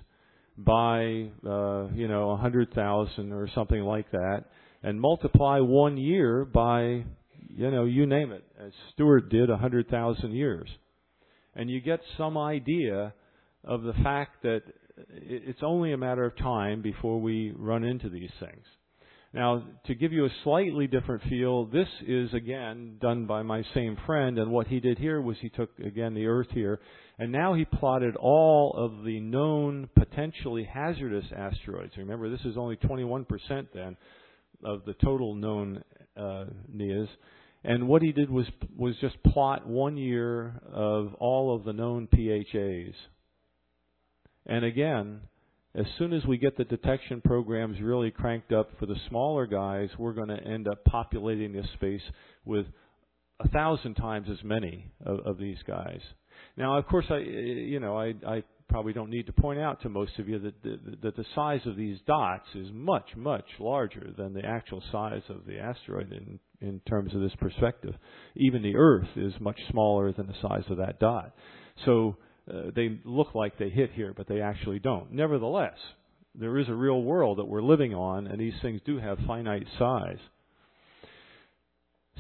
[0.57, 4.45] by, uh, you know, a hundred thousand or something like that,
[4.83, 7.05] and multiply one year by,
[7.49, 10.69] you know, you name it, as Stewart did a hundred thousand years,
[11.57, 13.15] and you get some idea
[13.65, 14.63] of the fact that
[15.09, 18.65] it's only a matter of time before we run into these things.
[19.35, 23.99] Now, to give you a slightly different feel, this is again done by my same
[24.07, 26.79] friend, and what he did here was he took again the Earth here,
[27.18, 31.94] and now he plotted all of the known potentially hazardous asteroids.
[31.97, 33.27] Remember, this is only 21%
[33.75, 33.97] then
[34.62, 35.83] of the total known
[36.16, 37.09] uh, NEAs.
[37.64, 42.07] And what he did was was just plot one year of all of the known
[42.07, 42.94] PHAs.
[44.47, 45.23] And again,
[45.75, 49.89] as soon as we get the detection programs really cranked up for the smaller guys,
[49.99, 52.03] we're going to end up populating this space
[52.45, 52.67] with
[53.41, 56.01] a thousand times as many of, of these guys.
[56.57, 59.89] Now, of course, I you know I, I probably don't need to point out to
[59.89, 64.13] most of you that the, that the size of these dots is much much larger
[64.17, 67.95] than the actual size of the asteroid in in terms of this perspective.
[68.37, 71.35] Even the Earth is much smaller than the size of that dot.
[71.85, 72.17] So
[72.53, 75.13] uh, they look like they hit here, but they actually don't.
[75.13, 75.79] Nevertheless,
[76.35, 79.67] there is a real world that we're living on, and these things do have finite
[79.79, 80.19] size.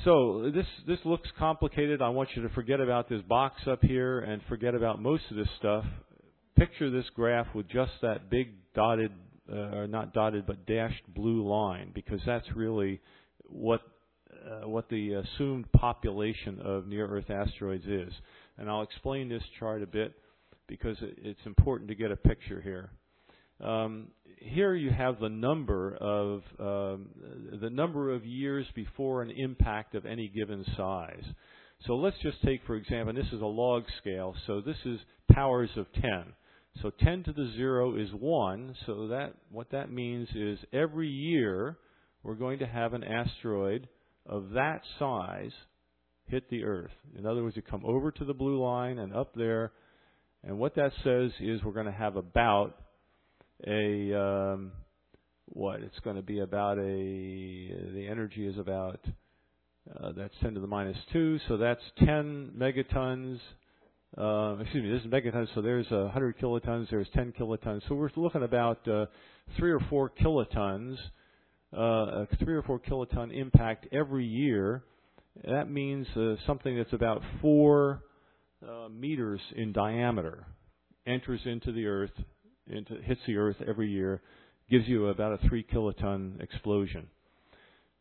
[0.04, 2.02] So this this looks complicated.
[2.02, 5.36] I want you to forget about this box up here and forget about most of
[5.36, 5.84] this stuff.
[6.56, 9.12] Picture this graph with just that big dotted,
[9.50, 13.00] uh, or not dotted, but dashed blue line, because that's really
[13.48, 13.80] what
[14.46, 18.12] uh, what the assumed population of near-Earth asteroids is.
[18.58, 20.14] And I'll explain this chart a bit
[20.66, 22.90] because it's important to get a picture here.
[23.60, 27.08] Um, here you have the number of um,
[27.60, 31.24] the number of years before an impact of any given size.
[31.86, 34.34] So let's just take, for example, this is a log scale.
[34.46, 34.98] So this is
[35.32, 36.24] powers of 10.
[36.82, 38.76] So 10 to the 0 is 1.
[38.86, 41.76] So that what that means is every year
[42.22, 43.88] we're going to have an asteroid
[44.26, 45.52] of that size
[46.26, 46.90] hit the Earth.
[47.18, 49.72] In other words, you come over to the blue line and up there,
[50.42, 52.76] and what that says is we're going to have about
[53.66, 54.72] a um,
[55.46, 55.80] what?
[55.80, 59.00] It's going to be about a the energy is about
[59.92, 63.38] uh, that's 10 to the minus 2, so that's 10 megatons.
[64.16, 67.82] Uh, excuse me, this is megatons, so there's uh, 100 kilotons, there's 10 kilotons.
[67.88, 69.06] So we're looking about uh,
[69.58, 70.96] 3 or 4 kilotons,
[71.76, 74.84] uh, a 3 or 4 kiloton impact every year
[75.42, 78.02] that means uh, something that's about four
[78.66, 80.46] uh, meters in diameter
[81.06, 82.12] enters into the Earth,
[82.66, 84.22] into, hits the Earth every year,
[84.70, 87.08] gives you about a three kiloton explosion.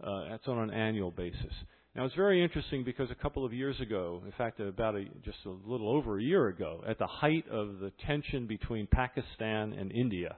[0.02, 1.54] Uh, that's on an annual basis.
[1.96, 5.38] Now it's very interesting because a couple of years ago, in fact, about a, just
[5.46, 9.92] a little over a year ago, at the height of the tension between Pakistan and
[9.92, 10.36] India,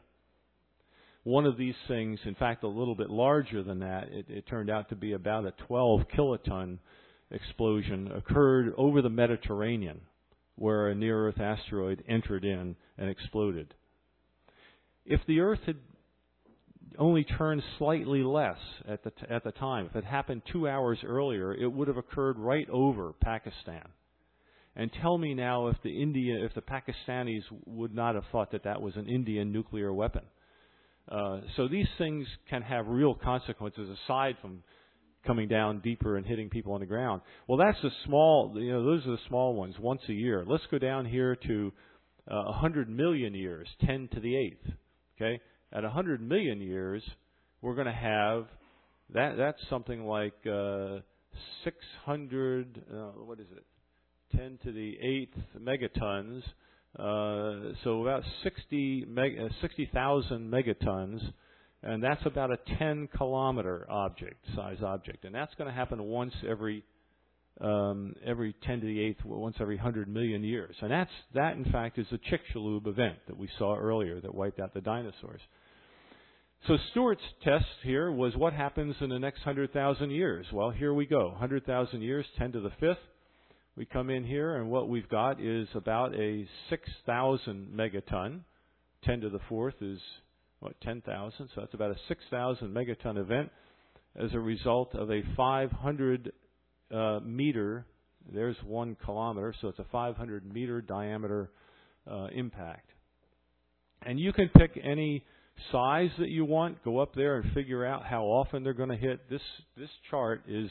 [1.25, 4.69] one of these things, in fact, a little bit larger than that, it, it turned
[4.69, 6.77] out to be about a 12 kiloton
[7.31, 10.01] explosion, occurred over the Mediterranean,
[10.55, 13.73] where a near Earth asteroid entered in and exploded.
[15.03, 15.77] If the Earth had
[16.99, 20.99] only turned slightly less at the, t- at the time, if it happened two hours
[21.03, 23.87] earlier, it would have occurred right over Pakistan.
[24.75, 28.65] And tell me now if the India, if the Pakistanis would not have thought that
[28.65, 30.21] that was an Indian nuclear weapon.
[31.09, 34.63] Uh, so these things can have real consequences aside from
[35.25, 37.21] coming down deeper and hitting people on the ground.
[37.47, 40.43] Well, that's the small, you know, those are the small ones once a year.
[40.47, 41.73] Let's go down here to
[42.29, 44.73] uh, 100 million years, 10 to the 8th.
[45.15, 45.41] Okay?
[45.71, 47.03] At 100 million years,
[47.61, 48.45] we're going to have
[49.13, 50.99] that that's something like uh,
[51.63, 53.65] 600 uh, what is it?
[54.37, 56.41] 10 to the 8th megatons.
[56.97, 61.21] Uh, so about 60 meg- uh, 60,000 megatons
[61.85, 66.33] and that's about a 10 kilometer object size object, and that's going to happen once
[66.47, 66.83] every
[67.61, 71.63] um, every 10 to the eighth, once every 100 million years, and that's that in
[71.71, 75.39] fact is the Chicxulub event that we saw earlier that wiped out the dinosaurs.
[76.67, 80.47] So Stewart's test here was what happens in the next 100,000 years.
[80.51, 81.29] Well, here we go.
[81.29, 82.97] 100,000 years, 10 to the fifth.
[83.75, 88.41] We come in here, and what we've got is about a 6,000 megaton.
[89.03, 89.99] 10 to the fourth is
[90.59, 91.49] what, 10,000.
[91.53, 93.51] So that's about a 6,000 megaton event
[94.15, 96.31] as a result of a 500
[96.93, 97.85] uh, meter,
[98.33, 101.51] there's one kilometer, so it's a 500 meter diameter
[102.09, 102.89] uh, impact.
[104.03, 105.23] And you can pick any
[105.71, 108.97] size that you want, go up there and figure out how often they're going to
[108.97, 109.29] hit.
[109.29, 109.41] This,
[109.77, 110.69] this chart is,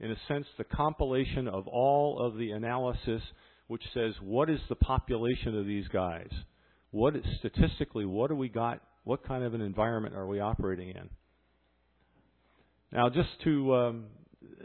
[0.00, 3.22] in a sense, the compilation of all of the analysis
[3.68, 6.28] which says what is the population of these guys?
[6.90, 11.08] What statistically, what do we got what kind of an environment are we operating in?
[12.92, 14.04] Now, just to um,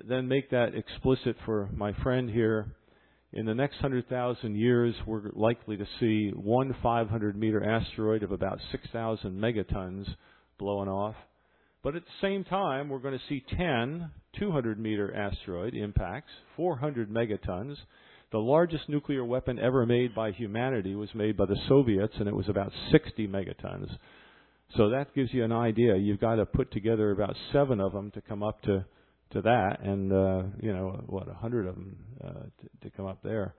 [0.08, 2.76] then make that explicit for my friend here,
[3.34, 8.60] in the next 100,000 years, we're likely to see one 500 meter asteroid of about
[8.72, 10.08] 6,000 megatons
[10.58, 11.16] blowing off.
[11.84, 17.10] But at the same time, we're going to see 10 200 meter asteroid impacts, 400
[17.10, 17.76] megatons.
[18.32, 22.36] The largest nuclear weapon ever made by humanity was made by the Soviets, and it
[22.36, 23.90] was about 60 megatons.
[24.78, 25.98] So that gives you an idea.
[25.98, 28.86] You've got to put together about seven of them to come up to
[29.32, 33.06] to that, and uh, you know what, a hundred of them uh, to, to come
[33.06, 33.54] up there.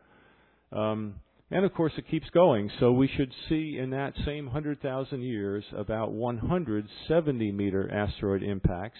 [0.70, 1.14] Um,
[1.52, 2.70] and of course, it keeps going.
[2.80, 8.98] So we should see in that same 100,000 years about 170 meter asteroid impacts.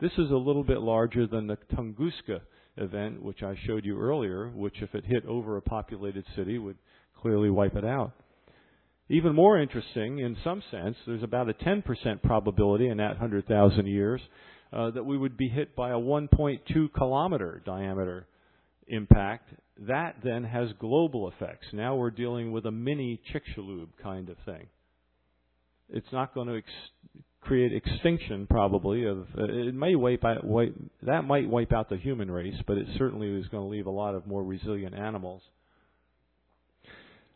[0.00, 2.40] This is a little bit larger than the Tunguska
[2.76, 6.78] event, which I showed you earlier, which, if it hit over a populated city, would
[7.20, 8.12] clearly wipe it out.
[9.08, 11.82] Even more interesting, in some sense, there's about a 10%
[12.22, 14.20] probability in that 100,000 years
[14.72, 18.28] uh, that we would be hit by a 1.2 kilometer diameter
[18.88, 19.48] impact.
[19.86, 21.66] That then has global effects.
[21.72, 24.66] Now we're dealing with a mini Chicxulub kind of thing.
[25.90, 29.06] It's not going to ex- create extinction, probably.
[29.06, 32.76] Of uh, it may wipe out wipe, that might wipe out the human race, but
[32.76, 35.42] it certainly is going to leave a lot of more resilient animals.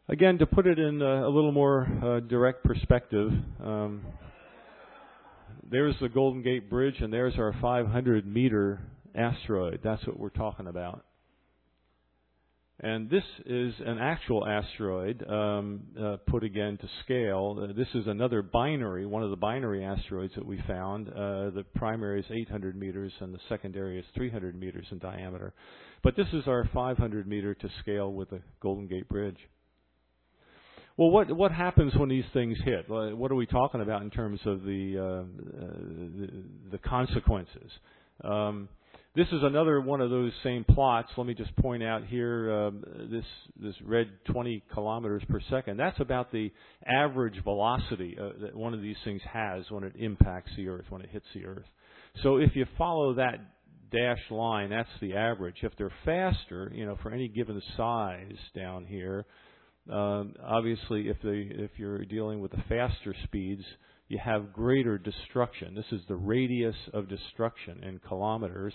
[0.09, 3.31] Again, to put it in a, a little more uh, direct perspective,
[3.65, 4.03] um,
[5.71, 8.81] there's the Golden Gate Bridge, and there's our 500 meter
[9.15, 9.81] asteroid.
[9.83, 11.05] That's what we're talking about.
[12.85, 17.57] And this is an actual asteroid um, uh, put again to scale.
[17.63, 21.09] Uh, this is another binary, one of the binary asteroids that we found.
[21.09, 25.55] Uh, the primary is 800 meters and the secondary is 300 meters in diameter.
[26.03, 29.39] But this is our 500 meter to scale with the Golden Gate Bridge.
[30.97, 32.87] Well, what what happens when these things hit?
[32.89, 35.25] What are we talking about in terms of the uh, uh,
[36.19, 37.71] the, the, consequences?
[38.23, 38.69] Um,
[39.15, 41.09] this is another one of those same plots.
[41.19, 43.25] Let me just point out here um, this
[43.61, 45.77] this red 20 kilometers per second.
[45.77, 46.51] That's about the
[46.87, 51.03] average velocity uh, that one of these things has when it impacts the Earth, when
[51.03, 51.67] it hits the Earth.
[52.23, 53.39] So if you follow that
[53.91, 55.57] dashed line, that's the average.
[55.63, 59.27] If they're faster, you know, for any given size down here,
[59.91, 63.65] um, obviously, if they if you're dealing with the faster speeds,
[64.09, 65.75] you have greater destruction.
[65.75, 68.73] This is the radius of destruction in kilometers.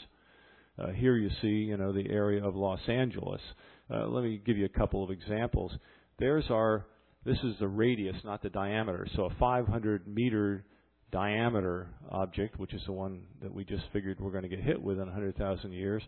[0.80, 3.42] Uh, here you see, you know, the area of Los Angeles.
[3.90, 5.72] Uh, let me give you a couple of examples.
[6.20, 6.86] There's our.
[7.26, 9.06] This is the radius, not the diameter.
[9.16, 10.64] So a 500 meter
[11.12, 14.82] diameter object, which is the one that we just figured we're going to get hit
[14.82, 16.04] with in 100,000 years,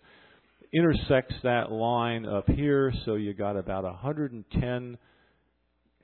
[0.74, 4.98] intersects that line up here, so you got about 110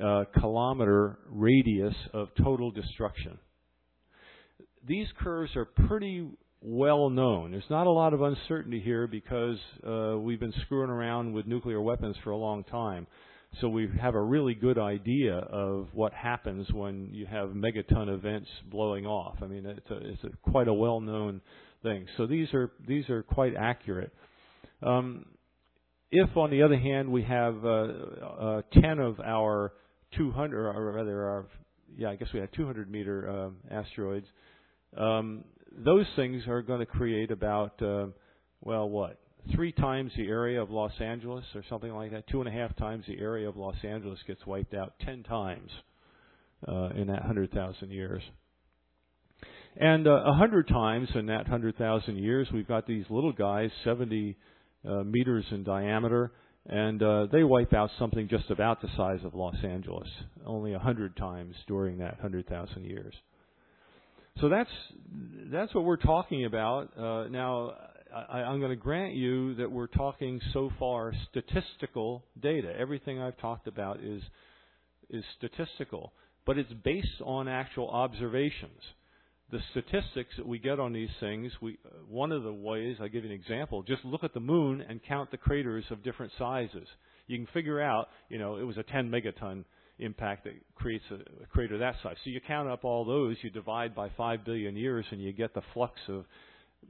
[0.03, 3.38] uh, kilometer radius of total destruction.
[4.88, 6.28] These curves are pretty
[6.66, 7.51] well known.
[7.51, 9.57] There's not a lot of uncertainty here because
[9.88, 13.05] uh, we've been screwing around with nuclear weapons for a long time.
[13.61, 18.49] So we have a really good idea of what happens when you have megaton events
[18.70, 19.38] blowing off.
[19.41, 21.39] I mean, it's, a, it's a, quite a well-known
[21.84, 22.07] thing.
[22.18, 24.11] So these are these are quite accurate.
[24.82, 25.26] Um,
[26.11, 29.74] if, on the other hand, we have uh, uh, 10 of our
[30.18, 31.45] 200, or rather, our,
[31.97, 34.28] yeah, I guess we had 200 meter uh, asteroids,
[34.97, 35.43] um,
[35.78, 38.07] those things are going to create about, uh,
[38.61, 39.19] well, what?
[39.53, 42.28] Three times the area of Los Angeles or something like that.
[42.28, 44.93] Two and a half times the area of Los Angeles gets wiped out.
[45.05, 45.69] Ten times
[46.67, 48.23] uh, in that 100,000 years.
[49.78, 53.69] And uh, a uh, hundred times in that 100,000 years, we've got these little guys,
[53.84, 54.38] 70
[54.88, 56.32] uh, meters in diameter,
[56.65, 60.07] and uh, they wipe out something just about the size of Los Angeles,
[60.45, 63.13] only a hundred times during that 100,000 years.
[64.41, 64.69] So that's
[65.51, 66.97] that's what we're talking about.
[66.97, 67.73] Uh, now,
[68.13, 72.73] I, I'm going to grant you that we're talking so far statistical data.
[72.77, 74.21] Everything I've talked about is
[75.09, 76.11] is statistical
[76.45, 78.79] but it's based on actual observations.
[79.51, 83.09] The statistics that we get on these things, we, uh, one of the ways, I'll
[83.09, 86.31] give you an example, just look at the moon and count the craters of different
[86.38, 86.88] sizes.
[87.27, 89.65] You can figure out, you know, it was a 10 megaton
[89.99, 92.15] impact that creates a, a crater that size.
[92.23, 95.53] So you count up all those, you divide by 5 billion years, and you get
[95.53, 96.25] the flux of,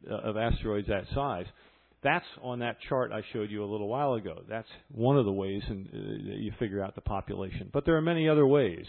[0.10, 1.46] uh, of asteroids that size.
[2.04, 4.42] That's on that chart I showed you a little while ago.
[4.48, 7.70] That's one of the ways in, uh, you figure out the population.
[7.74, 8.86] But there are many other ways.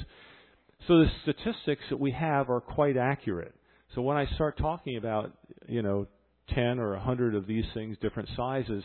[0.86, 3.54] So the statistics that we have are quite accurate.
[3.94, 5.32] So when I start talking about,
[5.66, 6.06] you know,
[6.54, 8.84] 10 or 100 of these things, different sizes,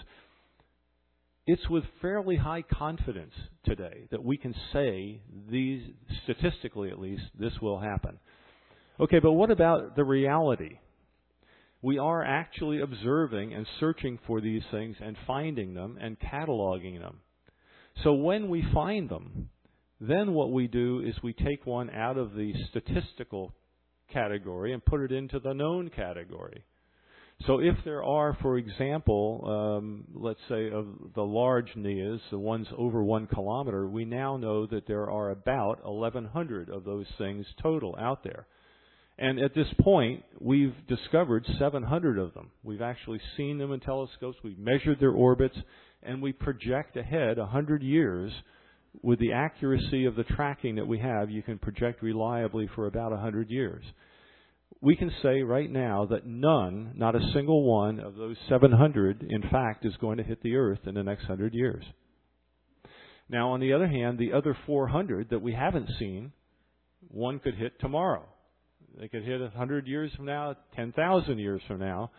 [1.51, 3.33] it's with fairly high confidence
[3.65, 5.81] today that we can say these,
[6.23, 8.19] statistically at least, this will happen.
[9.01, 10.77] Okay, but what about the reality?
[11.81, 17.17] We are actually observing and searching for these things and finding them and cataloging them.
[18.01, 19.49] So when we find them,
[19.99, 23.53] then what we do is we take one out of the statistical
[24.13, 26.63] category and put it into the known category.
[27.47, 29.43] So if there are, for example,
[29.79, 30.85] um, let's say of
[31.15, 35.83] the large NEAs, the ones over one kilometer, we now know that there are about
[35.85, 38.47] 1,100 of those things total out there.
[39.17, 42.51] And at this point, we've discovered 700 of them.
[42.63, 45.57] We've actually seen them in telescopes, we've measured their orbits,
[46.03, 48.31] and we project ahead 100 years
[49.01, 53.11] with the accuracy of the tracking that we have, you can project reliably for about
[53.11, 53.83] 100 years.
[54.79, 59.41] We can say right now that none, not a single one of those 700, in
[59.49, 61.83] fact, is going to hit the Earth in the next 100 years.
[63.29, 66.31] Now, on the other hand, the other 400 that we haven't seen,
[67.07, 68.25] one could hit tomorrow.
[68.99, 72.11] They could hit 100 years from now, 10,000 years from now.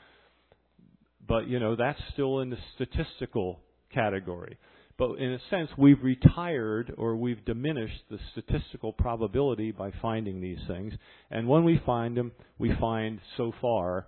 [1.27, 3.61] But, you know, that's still in the statistical
[3.93, 4.57] category.
[4.99, 10.59] But in a sense, we've retired or we've diminished the statistical probability by finding these
[10.69, 10.93] things.
[11.31, 14.07] And when we find them, we find so far,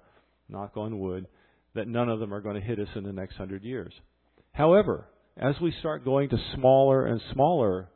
[0.48, 1.26] knock on wood,
[1.74, 3.92] that none of them are going to hit us in the next hundred years.
[4.52, 5.06] However,
[5.36, 7.88] as we start going to smaller and smaller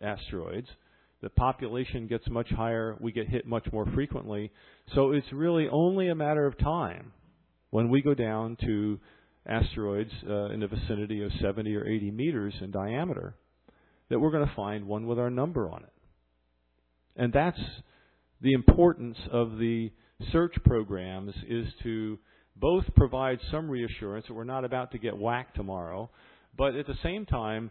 [0.00, 0.68] asteroids,
[1.20, 4.50] the population gets much higher, we get hit much more frequently.
[4.94, 7.12] So it's really only a matter of time
[7.70, 8.98] when we go down to
[9.46, 13.34] asteroids uh, in the vicinity of 70 or 80 meters in diameter
[14.08, 15.92] that we're going to find one with our number on it.
[17.16, 17.58] And that's
[18.40, 19.90] the importance of the
[20.30, 22.18] search programs is to
[22.56, 26.10] both provide some reassurance that we're not about to get whacked tomorrow,
[26.56, 27.70] but at the same time,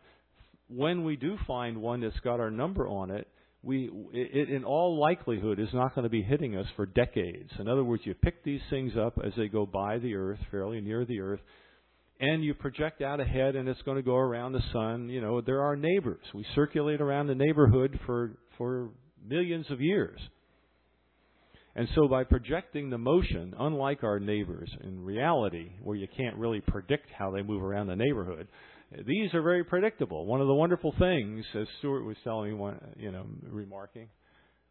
[0.67, 3.28] when we do find one that's got our number on it,
[3.64, 7.51] we, it, in all likelihood, is not going to be hitting us for decades.
[7.59, 10.82] In other words, you pick these things up as they go by the Earth, fairly
[10.82, 11.41] near the Earth,
[12.20, 15.09] and you project out ahead and it's going to go around the sun.
[15.09, 16.24] You know, there are neighbors.
[16.34, 18.89] We circulate around the neighborhood for, for
[19.28, 20.20] millions of years.
[21.76, 26.62] And so by projecting the motion, unlike our neighbors in reality, where you can't really
[26.62, 28.47] predict how they move around the neighborhood,
[29.06, 30.26] these are very predictable.
[30.26, 34.10] One of the wonderful things, as Stewart was telling me, one, you know, remarking,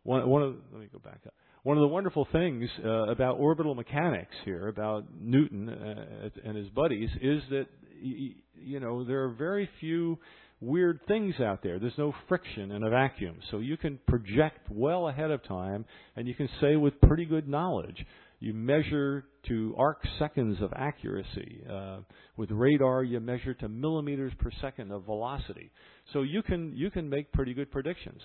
[0.02, 3.38] one, one of, let me go back up one of the wonderful things uh, about
[3.38, 7.66] orbital mechanics here, about Newton uh, and his buddies, is that
[8.02, 10.18] you know there are very few
[10.60, 11.78] weird things out there.
[11.78, 15.84] There's no friction in a vacuum, so you can project well ahead of time,
[16.16, 18.06] and you can say with pretty good knowledge.
[18.40, 21.62] You measure to arc seconds of accuracy.
[21.70, 21.98] Uh,
[22.38, 25.70] with radar, you measure to millimeters per second of velocity.
[26.12, 28.20] So you can you can make pretty good predictions.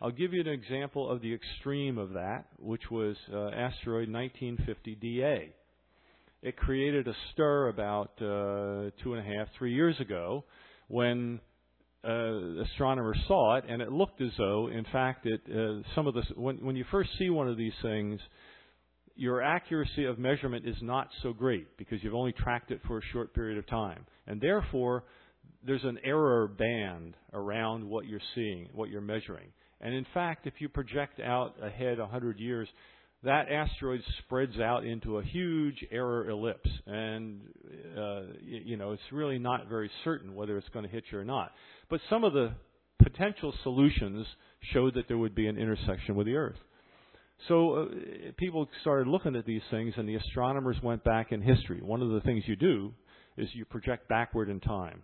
[0.00, 4.94] I'll give you an example of the extreme of that, which was uh, asteroid 1950
[4.94, 5.52] DA.
[6.40, 10.44] It created a stir about uh, two and a half, three years ago
[10.86, 11.40] when
[12.04, 16.14] uh, astronomers saw it, and it looked as though, in fact, it uh, some of
[16.14, 18.20] the when when you first see one of these things,
[19.18, 23.02] your accuracy of measurement is not so great because you've only tracked it for a
[23.12, 25.04] short period of time, and therefore
[25.66, 29.48] there's an error band around what you're seeing, what you're measuring.
[29.80, 32.68] And in fact, if you project out ahead 100 years,
[33.24, 37.40] that asteroid spreads out into a huge error ellipse, and
[37.96, 41.24] uh, you know it's really not very certain whether it's going to hit you or
[41.24, 41.50] not.
[41.90, 42.52] But some of the
[43.02, 44.26] potential solutions
[44.72, 46.58] showed that there would be an intersection with the Earth.
[47.46, 47.86] So uh,
[48.36, 51.80] people started looking at these things, and the astronomers went back in history.
[51.80, 52.92] One of the things you do
[53.36, 55.02] is you project backward in time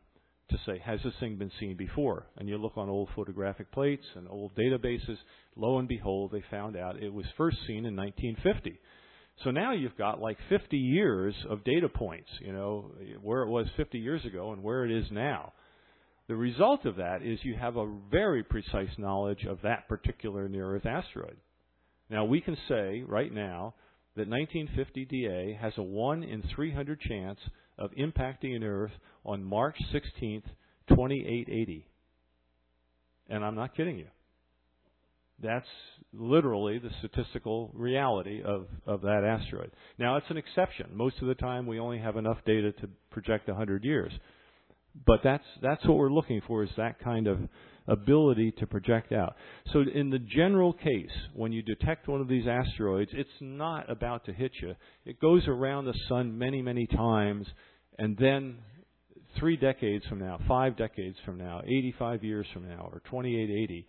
[0.51, 2.27] to say, has this thing been seen before?
[2.37, 5.17] And you look on old photographic plates and old databases.
[5.57, 8.79] Lo and behold, they found out it was first seen in 1950.
[9.43, 13.67] So now you've got like 50 years of data points, you know, where it was
[13.77, 15.53] 50 years ago and where it is now.
[16.29, 20.75] The result of that is you have a very precise knowledge of that particular near
[20.75, 21.37] Earth asteroid.
[22.15, 23.75] Now we can say right now
[24.15, 27.41] that 1950 DA has a 1 in 300 chance
[27.77, 28.93] of impacting an Earth
[29.27, 30.45] on March 16th,
[30.91, 31.89] 2880.
[33.29, 34.07] And I'm not kidding you.
[35.43, 35.67] That's
[36.13, 39.73] literally the statistical reality of, of that asteroid.
[39.99, 40.91] Now, it's an exception.
[40.93, 44.13] Most of the time, we only have enough data to project 100 years.
[45.05, 47.41] But that's, that's what we're looking for is that kind of
[47.87, 49.37] ability to project out.
[49.73, 54.25] So in the general case, when you detect one of these asteroids, it's not about
[54.27, 54.75] to hit you.
[55.05, 57.47] It goes around the sun many, many times,
[57.99, 58.59] and then
[59.39, 63.87] three decades from now, five decades from now, 85 years from now, or 2880,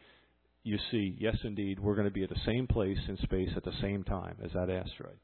[0.64, 3.64] you see, yes, indeed, we're going to be at the same place in space at
[3.64, 5.18] the same time as that asteroid.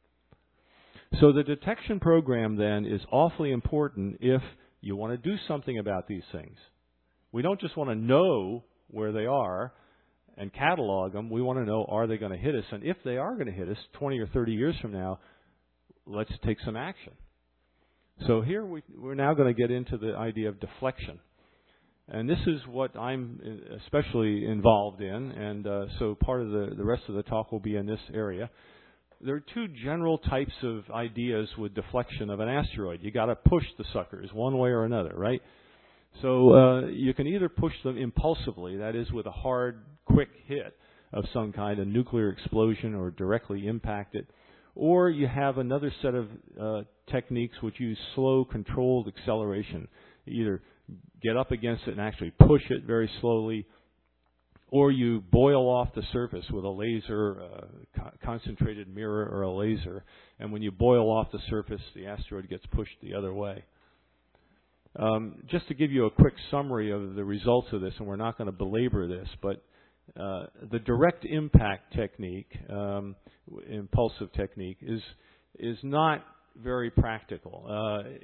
[1.20, 4.42] So the detection program then is awfully important if
[4.82, 6.56] you want to do something about these things.
[7.32, 9.74] We don't just want to know where they are
[10.38, 11.30] and catalog them.
[11.30, 12.66] We want to know are they going to hit us?
[12.72, 15.20] And if they are going to hit us 20 or 30 years from now,
[16.06, 17.14] let's take some action.
[18.28, 21.20] So here we, we're now going to get into the idea of deflection.
[22.08, 23.40] And this is what I'm
[23.84, 27.62] especially involved in, and uh, so part of the, the rest of the talk will
[27.62, 28.50] be in this area.
[29.22, 33.00] There are two general types of ideas with deflection of an asteroid.
[33.02, 35.42] You got to push the suckers one way or another, right?
[36.22, 40.78] So uh, you can either push them impulsively, that is, with a hard, quick hit
[41.14, 44.28] of some kind, a nuclear explosion, or directly impact it,
[44.76, 46.28] or you have another set of
[46.60, 49.88] uh, techniques which use slow, controlled acceleration.
[50.28, 50.62] Either
[51.22, 53.66] get up against it and actually push it very slowly,
[54.70, 57.66] or you boil off the surface with a laser, uh,
[57.98, 60.04] co- concentrated mirror, or a laser.
[60.40, 63.66] And when you boil off the surface, the asteroid gets pushed the other way.
[64.98, 68.18] Um, just to give you a quick summary of the results of this, and we're
[68.18, 69.64] not going to belabor this, but
[70.20, 73.16] uh, the direct impact technique, um,
[73.70, 75.02] impulsive technique, is
[75.60, 76.26] is not
[76.62, 77.66] very practical.
[77.70, 78.20] Uh, it,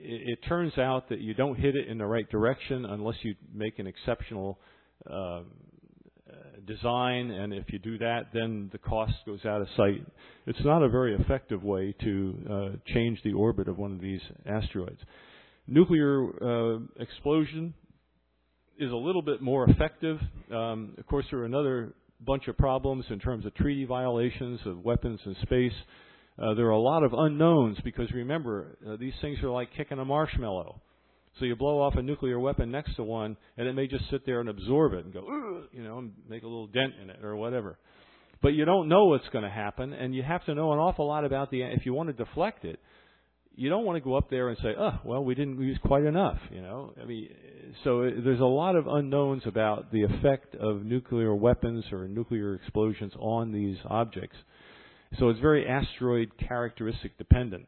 [0.00, 3.78] it, turns out that you don't hit it in the right direction unless you make
[3.78, 4.58] an exceptional
[5.08, 5.42] uh,
[6.66, 10.04] design, and if you do that, then the cost goes out of sight.
[10.46, 14.20] It's not a very effective way to uh, change the orbit of one of these
[14.46, 15.00] asteroids.
[15.72, 17.72] Nuclear uh, explosion
[18.76, 20.18] is a little bit more effective.
[20.52, 21.94] Um, of course, there are another
[22.26, 25.72] bunch of problems in terms of treaty violations of weapons in space.
[26.42, 30.00] Uh, there are a lot of unknowns because remember, uh, these things are like kicking
[30.00, 30.80] a marshmallow.
[31.38, 34.26] So you blow off a nuclear weapon next to one, and it may just sit
[34.26, 35.22] there and absorb it and go,
[35.70, 37.78] you know, and make a little dent in it or whatever.
[38.42, 41.06] But you don't know what's going to happen, and you have to know an awful
[41.06, 41.62] lot about the.
[41.62, 42.80] If you want to deflect it,
[43.54, 46.04] you don't want to go up there and say, "Oh, well, we didn't use quite
[46.04, 47.28] enough." You know, I mean,
[47.84, 53.12] so there's a lot of unknowns about the effect of nuclear weapons or nuclear explosions
[53.18, 54.36] on these objects.
[55.18, 57.66] So it's very asteroid characteristic dependent.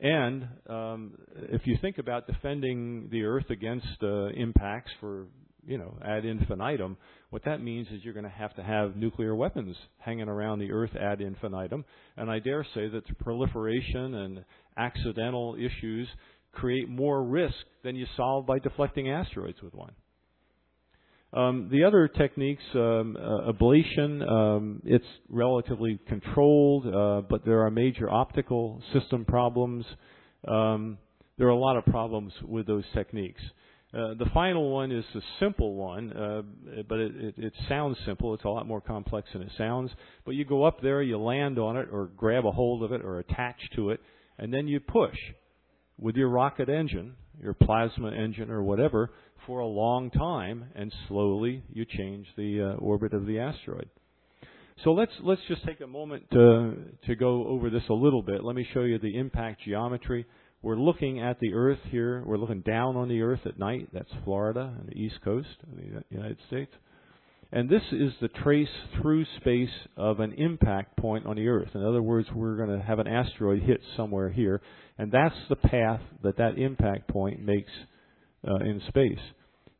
[0.00, 1.18] And um,
[1.50, 5.26] if you think about defending the Earth against uh, impacts for
[5.66, 6.96] you know, ad infinitum,
[7.30, 10.70] what that means is you're going to have to have nuclear weapons hanging around the
[10.70, 11.84] Earth ad infinitum.
[12.16, 14.44] And I dare say that the proliferation and
[14.76, 16.08] accidental issues
[16.52, 19.92] create more risk than you solve by deflecting asteroids with one.
[21.32, 27.70] Um, the other techniques, um, uh, ablation, um, it's relatively controlled, uh, but there are
[27.70, 29.84] major optical system problems.
[30.48, 30.96] Um,
[31.36, 33.42] there are a lot of problems with those techniques.
[33.94, 36.42] Uh, the final one is a simple one, uh,
[36.88, 38.34] but it, it, it, sounds simple.
[38.34, 39.90] It's a lot more complex than it sounds.
[40.24, 43.02] But you go up there, you land on it, or grab a hold of it,
[43.02, 44.00] or attach to it,
[44.38, 45.16] and then you push
[45.98, 49.12] with your rocket engine, your plasma engine, or whatever,
[49.46, 53.88] for a long time, and slowly you change the uh, orbit of the asteroid.
[54.84, 56.74] So let's let's just take a moment to
[57.06, 58.44] to go over this a little bit.
[58.44, 60.26] Let me show you the impact geometry.
[60.66, 62.24] We're looking at the Earth here.
[62.26, 63.88] We're looking down on the Earth at night.
[63.92, 66.72] That's Florida and the East Coast of the United States.
[67.52, 68.66] And this is the trace
[69.00, 71.68] through space of an impact point on the Earth.
[71.74, 74.60] In other words, we're going to have an asteroid hit somewhere here,
[74.98, 77.70] and that's the path that that impact point makes
[78.44, 79.22] uh, in space.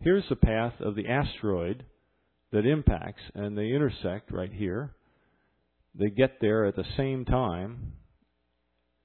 [0.03, 1.85] Here's the path of the asteroid
[2.53, 4.95] that impacts, and they intersect right here.
[5.97, 7.95] They get there at the same time.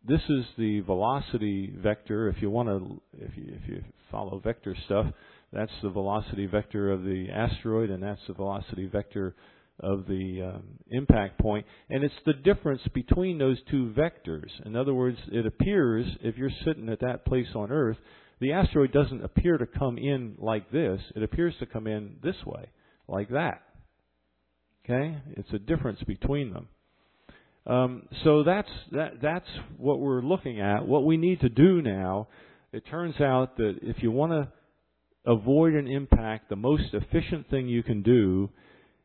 [0.07, 2.27] This is the velocity vector.
[2.29, 5.05] If you want to, if you, if you follow vector stuff,
[5.53, 9.35] that's the velocity vector of the asteroid, and that's the velocity vector
[9.79, 11.65] of the um, impact point.
[11.89, 14.49] And it's the difference between those two vectors.
[14.65, 17.97] In other words, it appears, if you're sitting at that place on Earth,
[18.39, 20.99] the asteroid doesn't appear to come in like this.
[21.15, 22.69] It appears to come in this way,
[23.07, 23.61] like that.
[24.83, 25.17] Okay?
[25.37, 26.67] It's a difference between them.
[27.65, 29.47] Um, so that's that, that's
[29.77, 30.85] what we're looking at.
[30.87, 32.27] What we need to do now,
[32.73, 34.51] it turns out that if you want to
[35.31, 38.49] avoid an impact, the most efficient thing you can do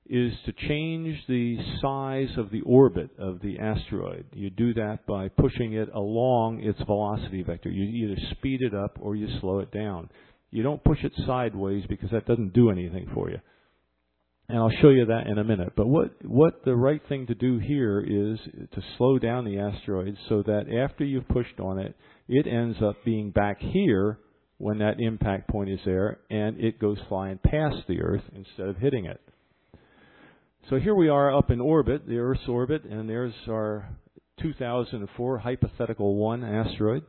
[0.09, 4.25] is to change the size of the orbit of the asteroid.
[4.33, 7.71] You do that by pushing it along its velocity vector.
[7.71, 10.09] You either speed it up or you slow it down.
[10.51, 13.41] You don't push it sideways because that doesn't do anything for you.
[14.49, 15.73] And I'll show you that in a minute.
[15.77, 18.39] But what, what the right thing to do here is
[18.73, 21.97] to slow down the asteroid so that after you've pushed on it,
[22.29, 24.19] it ends up being back here
[24.59, 28.77] when that impact point is there and it goes flying past the Earth instead of
[28.77, 29.21] hitting it.
[30.71, 33.89] So here we are up in orbit, the Earth's orbit, and there's our
[34.41, 37.03] 2004 hypothetical 1 asteroid.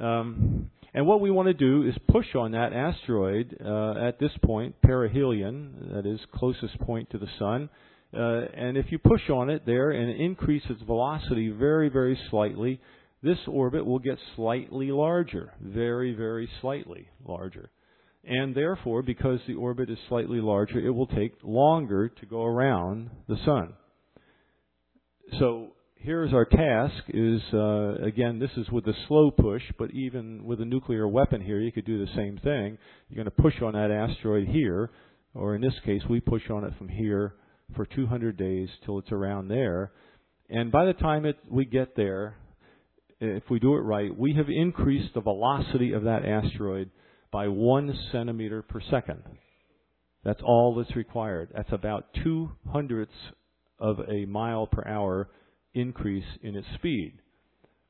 [0.00, 4.30] Um, and what we want to do is push on that asteroid uh, at this
[4.44, 7.68] point, perihelion, that is closest point to the sun.
[8.16, 12.80] Uh, and if you push on it there and increase its velocity very, very slightly,
[13.24, 17.70] this orbit will get slightly larger, very, very slightly larger.
[18.22, 23.10] And therefore, because the orbit is slightly larger, it will take longer to go around
[23.28, 23.74] the sun.
[25.40, 25.72] So
[26.04, 30.60] here's our task is uh, again this is with a slow push but even with
[30.60, 32.76] a nuclear weapon here you could do the same thing.
[33.08, 34.90] You're going to push on that asteroid here
[35.32, 37.36] or in this case we push on it from here
[37.74, 39.92] for 200 days till it's around there.
[40.50, 42.36] And by the time it we get there
[43.18, 46.90] if we do it right we have increased the velocity of that asteroid
[47.32, 49.22] by 1 centimeter per second.
[50.22, 51.48] That's all that's required.
[51.56, 53.12] That's about two hundredths
[53.78, 55.28] of a mile per hour
[55.74, 57.18] increase in its speed,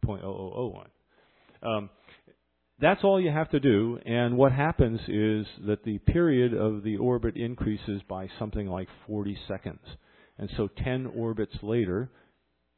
[0.05, 0.85] 0.0001.
[1.61, 1.89] Um,
[2.79, 6.95] that's all you have to do, and what happens is that the period of the
[6.95, 9.81] orbit increases by something like 40 seconds.
[10.37, 12.09] And so 10 orbits later,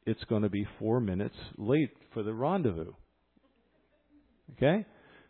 [0.04, 2.92] it's going to be four minutes late for the rendezvous.
[4.56, 4.84] Okay?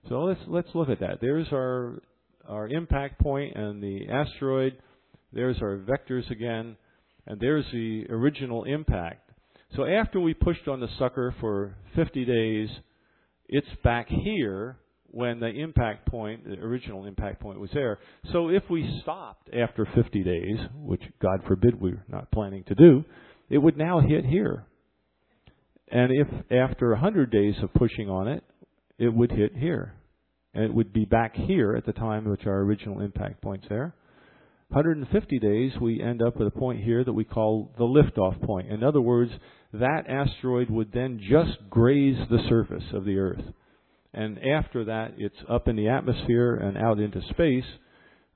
[0.09, 1.19] So let's let's look at that.
[1.21, 2.01] There's our
[2.49, 4.79] our impact point and the asteroid.
[5.33, 6.77] There's our vectors again,
[7.27, 9.31] and there's the original impact.
[9.77, 12.69] So after we pushed on the sucker for 50 days,
[13.49, 14.77] it's back here
[15.07, 17.99] when the impact point, the original impact point was there.
[18.33, 23.05] So if we stopped after 50 days, which God forbid we're not planning to do,
[23.49, 24.67] it would now hit here.
[25.91, 28.43] And if after 100 days of pushing on it,
[29.03, 29.95] it would hit here.
[30.55, 33.95] And it would be back here at the time which our original impact point's there.
[34.69, 38.71] 150 days, we end up with a point here that we call the liftoff point.
[38.71, 39.33] In other words,
[39.73, 43.43] that asteroid would then just graze the surface of the Earth.
[44.15, 47.65] And after that, it's up in the atmosphere and out into space.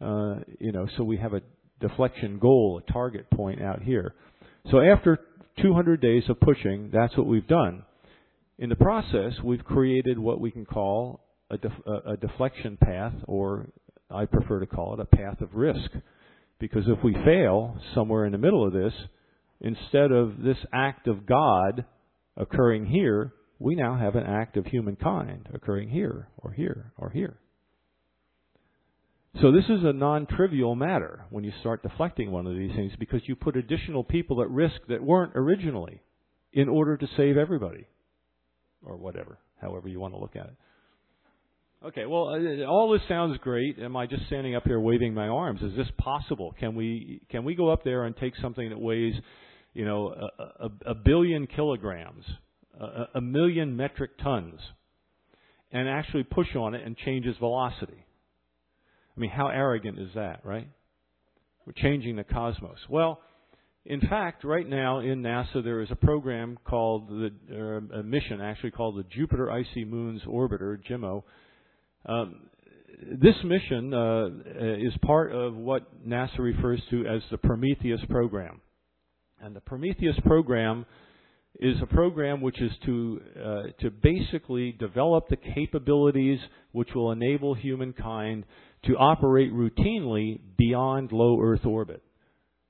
[0.01, 1.43] Uh, you know, so we have a
[1.81, 4.15] deflection goal, a target point out here.
[4.71, 5.21] So after
[5.63, 7.85] 200 days of pushing, that's what we've done.
[8.59, 13.69] In the process, we've created what we can call a, def- a, deflection path, or
[14.11, 15.91] I prefer to call it a path of risk.
[16.59, 18.95] Because if we fail somewhere in the middle of this,
[19.61, 21.85] instead of this act of God
[22.39, 27.39] occurring here, we now have an act of humankind occurring here, or here, or here.
[29.43, 33.21] So this is a non-trivial matter when you start deflecting one of these things because
[33.27, 36.01] you put additional people at risk that weren't originally
[36.55, 37.87] in order to save everybody
[38.87, 40.57] or whatever, however you want to look at it.
[41.85, 43.79] Okay, well, uh, all this sounds great.
[43.79, 45.61] Am I just standing up here waving my arms?
[45.63, 46.55] Is this possible?
[46.59, 49.15] Can we can we go up there and take something that weighs,
[49.75, 52.25] you know, a, a, a billion kilograms,
[52.81, 54.59] a, a million metric tons,
[55.71, 58.05] and actually push on it and change its velocity?
[59.17, 60.69] I mean, how arrogant is that, right?
[61.67, 62.79] We're changing the cosmos.
[62.89, 63.21] Well,
[63.89, 68.41] In fact, right now in NASA there is a program called the uh, a mission
[68.41, 71.23] actually called the Jupiter Icy Moons Orbiter (JIMO).
[72.05, 72.49] Um,
[73.21, 74.27] this mission uh,
[74.59, 78.61] is part of what NASA refers to as the Prometheus program,
[79.41, 80.85] and the Prometheus program
[81.61, 86.41] is a program which is to uh, to basically develop the capabilities
[86.73, 88.47] which will enable humankind
[88.85, 92.03] to operate routinely beyond low Earth orbit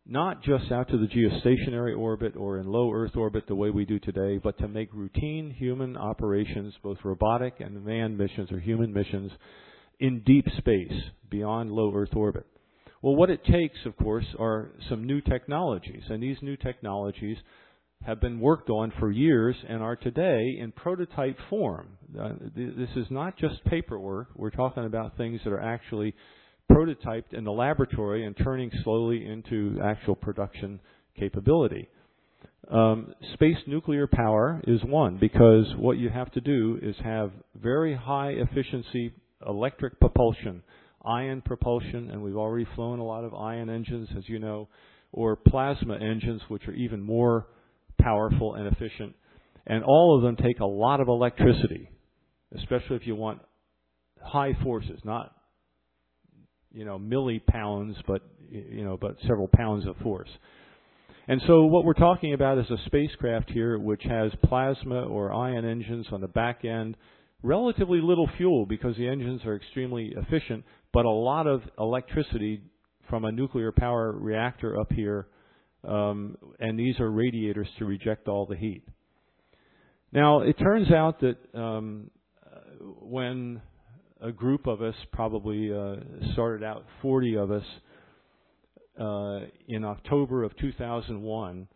[0.08, 3.84] not just out to the geostationary orbit or in low Earth orbit the way we
[3.84, 8.92] do today, but to make routine human operations, both robotic and manned missions or human
[8.92, 9.32] missions,
[9.98, 10.92] in deep space
[11.30, 12.46] beyond low Earth orbit.
[13.02, 17.36] Well, what it takes, of course, are some new technologies, and these new technologies
[18.04, 21.98] have been worked on for years and are today in prototype form.
[22.18, 24.28] Uh, this is not just paperwork.
[24.36, 26.14] We're talking about things that are actually
[26.70, 30.80] prototyped in the laboratory and turning slowly into actual production
[31.18, 31.88] capability.
[32.70, 37.94] Um, space nuclear power is one because what you have to do is have very
[37.94, 39.12] high efficiency
[39.46, 40.62] electric propulsion,
[41.04, 44.68] ion propulsion, and we've already flown a lot of ion engines, as you know,
[45.12, 47.46] or plasma engines, which are even more
[48.00, 49.14] powerful and efficient.
[49.66, 51.88] And all of them take a lot of electricity,
[52.56, 53.40] especially if you want
[54.20, 55.35] high forces, not
[56.76, 60.28] you know, millipounds, but you know, but several pounds of force.
[61.26, 65.64] And so what we're talking about is a spacecraft here which has plasma or ion
[65.64, 66.96] engines on the back end,
[67.42, 72.62] relatively little fuel because the engines are extremely efficient, but a lot of electricity
[73.08, 75.26] from a nuclear power reactor up here,
[75.82, 78.82] um, and these are radiators to reject all the heat.
[80.12, 82.10] Now, it turns out that um,
[83.00, 83.62] when
[84.20, 85.96] a group of us, probably uh,
[86.32, 87.64] started out 40 of us,
[88.98, 91.68] uh, in October of 2001,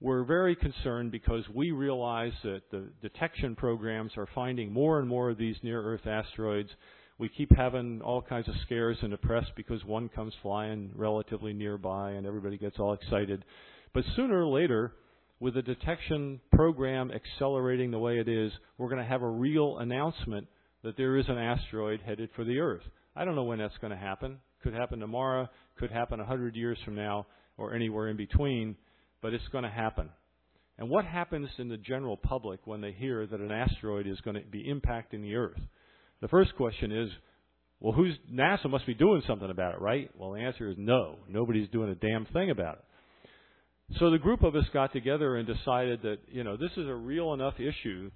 [0.00, 5.30] were very concerned because we realized that the detection programs are finding more and more
[5.30, 6.70] of these near Earth asteroids.
[7.18, 11.52] We keep having all kinds of scares in the press because one comes flying relatively
[11.52, 13.44] nearby and everybody gets all excited.
[13.92, 14.92] But sooner or later,
[15.38, 19.78] with the detection program accelerating the way it is, we're going to have a real
[19.78, 20.48] announcement
[20.82, 22.82] that there is an asteroid headed for the Earth.
[23.14, 24.38] I don't know when that's going to happen.
[24.62, 27.26] Could happen tomorrow, could happen a hundred years from now,
[27.56, 28.76] or anywhere in between,
[29.22, 30.10] but it's going to happen.
[30.78, 34.36] And what happens in the general public when they hear that an asteroid is going
[34.36, 35.60] to be impacting the Earth?
[36.22, 37.10] The first question is,
[37.80, 40.10] well, who's NASA must be doing something about it, right?
[40.16, 41.18] Well, the answer is no.
[41.28, 43.98] Nobody's doing a damn thing about it.
[43.98, 46.94] So the group of us got together and decided that, you know, this is a
[46.94, 48.10] real enough issue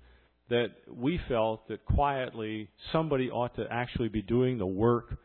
[0.51, 5.17] that we felt that quietly somebody ought to actually be doing the work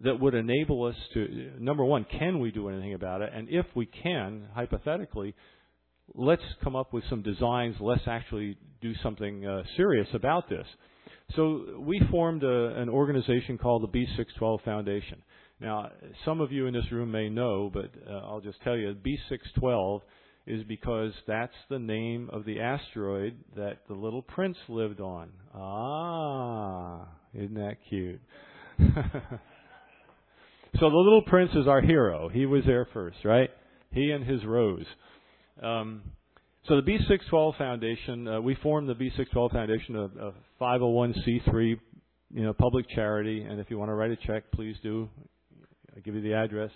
[0.00, 3.30] that would enable us to number one can we do anything about it?
[3.34, 5.34] And if we can hypothetically
[6.14, 7.76] let's come up with some designs.
[7.80, 10.66] Let's actually do something uh, serious about this.
[11.36, 15.22] So we formed a, an organization called the b612 foundation.
[15.60, 15.90] Now
[16.24, 20.00] some of you in this room may know but uh, i'll just tell you b612
[20.50, 25.30] is because that's the name of the asteroid that the little prince lived on.
[25.54, 28.20] Ah, isn't that cute?
[28.78, 28.90] so
[30.80, 32.28] the little prince is our hero.
[32.28, 33.50] He was there first, right?
[33.92, 34.86] He and his rose.
[35.62, 36.02] Um,
[36.66, 41.78] so the B612 Foundation, uh, we formed the B612 Foundation, a, a 501c3,
[42.32, 43.42] you know, public charity.
[43.42, 45.08] And if you want to write a check, please do.
[45.94, 46.70] I'll give you the address.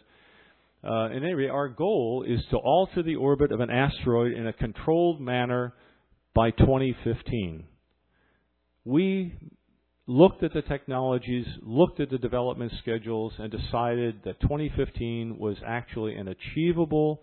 [0.85, 4.47] Uh, in any rate, our goal is to alter the orbit of an asteroid in
[4.47, 5.73] a controlled manner
[6.35, 7.65] by 2015.
[8.85, 9.35] We
[10.07, 16.17] looked at the technologies, looked at the development schedules, and decided that 2015 was actually
[16.17, 17.23] an achievable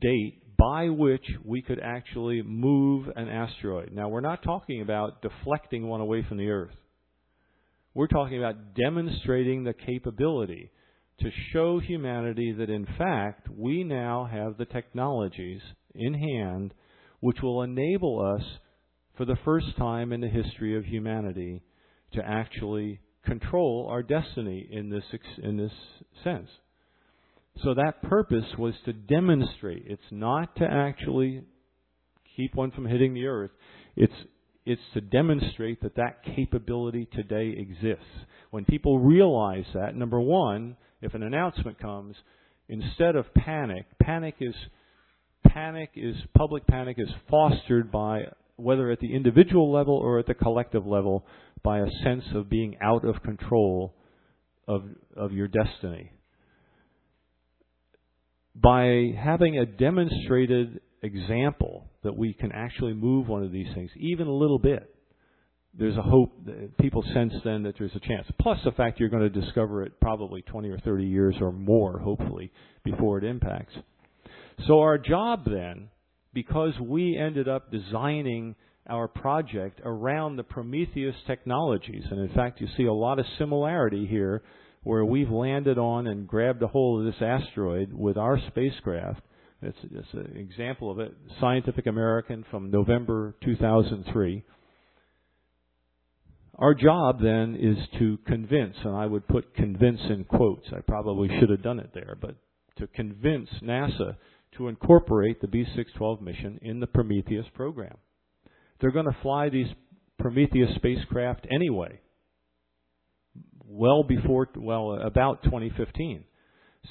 [0.00, 3.92] date by which we could actually move an asteroid.
[3.92, 6.74] Now, we're not talking about deflecting one away from the Earth.
[7.94, 10.70] We're talking about demonstrating the capability
[11.20, 15.60] to show humanity that in fact we now have the technologies
[15.94, 16.72] in hand
[17.20, 18.44] which will enable us
[19.16, 21.62] for the first time in the history of humanity
[22.12, 25.02] to actually control our destiny in this
[25.42, 25.72] in this
[26.24, 26.48] sense.
[27.62, 29.84] So that purpose was to demonstrate.
[29.86, 31.42] It's not to actually
[32.36, 33.50] keep one from hitting the earth.
[33.96, 34.12] It's
[34.64, 38.04] it's to demonstrate that that capability today exists.
[38.50, 42.16] When people realize that, number one, if an announcement comes,
[42.68, 44.54] instead of panic, panic is
[45.46, 48.22] panic is public panic is fostered by
[48.56, 51.24] whether at the individual level or at the collective level
[51.62, 53.94] by a sense of being out of control
[54.66, 54.82] of
[55.16, 56.12] of your destiny.
[58.54, 64.26] by having a demonstrated example that we can actually move one of these things, even
[64.26, 64.92] a little bit,
[65.78, 68.26] there's a hope that people sense then that there's a chance.
[68.40, 71.98] Plus the fact you're going to discover it probably 20 or 30 years or more,
[71.98, 72.50] hopefully,
[72.84, 73.74] before it impacts.
[74.66, 75.88] So our job then,
[76.34, 78.56] because we ended up designing
[78.88, 84.06] our project around the Prometheus technologies, and in fact you see a lot of similarity
[84.06, 84.42] here
[84.82, 89.20] where we've landed on and grabbed a hold of this asteroid with our spacecraft.
[89.60, 91.14] It's, it's an example of it.
[91.40, 94.42] Scientific American from November 2003.
[96.58, 100.66] Our job then is to convince, and I would put convince in quotes.
[100.72, 102.34] I probably should have done it there, but
[102.78, 104.16] to convince NASA
[104.56, 107.96] to incorporate the B612 mission in the Prometheus program.
[108.80, 109.68] They're going to fly these
[110.18, 112.00] Prometheus spacecraft anyway
[113.68, 116.24] well before, well, about 2015.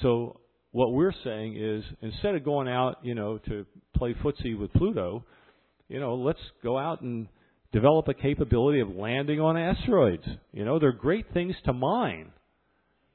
[0.00, 0.40] So
[0.70, 3.66] what we're saying is instead of going out, you know, to
[3.96, 5.24] play footsie with Pluto,
[5.88, 7.26] you know, let's go out and
[7.72, 10.24] develop a capability of landing on asteroids.
[10.52, 12.32] You know, they're great things to mine.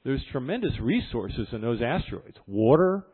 [0.03, 2.37] There's tremendous resources in those asteroids.
[2.45, 3.05] Water,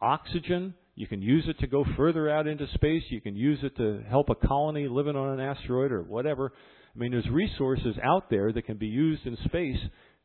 [0.00, 3.02] oxygen, you can use it to go further out into space.
[3.10, 6.52] You can use it to help a colony living on an asteroid or whatever.
[6.94, 9.78] I mean, there's resources out there that can be used in space.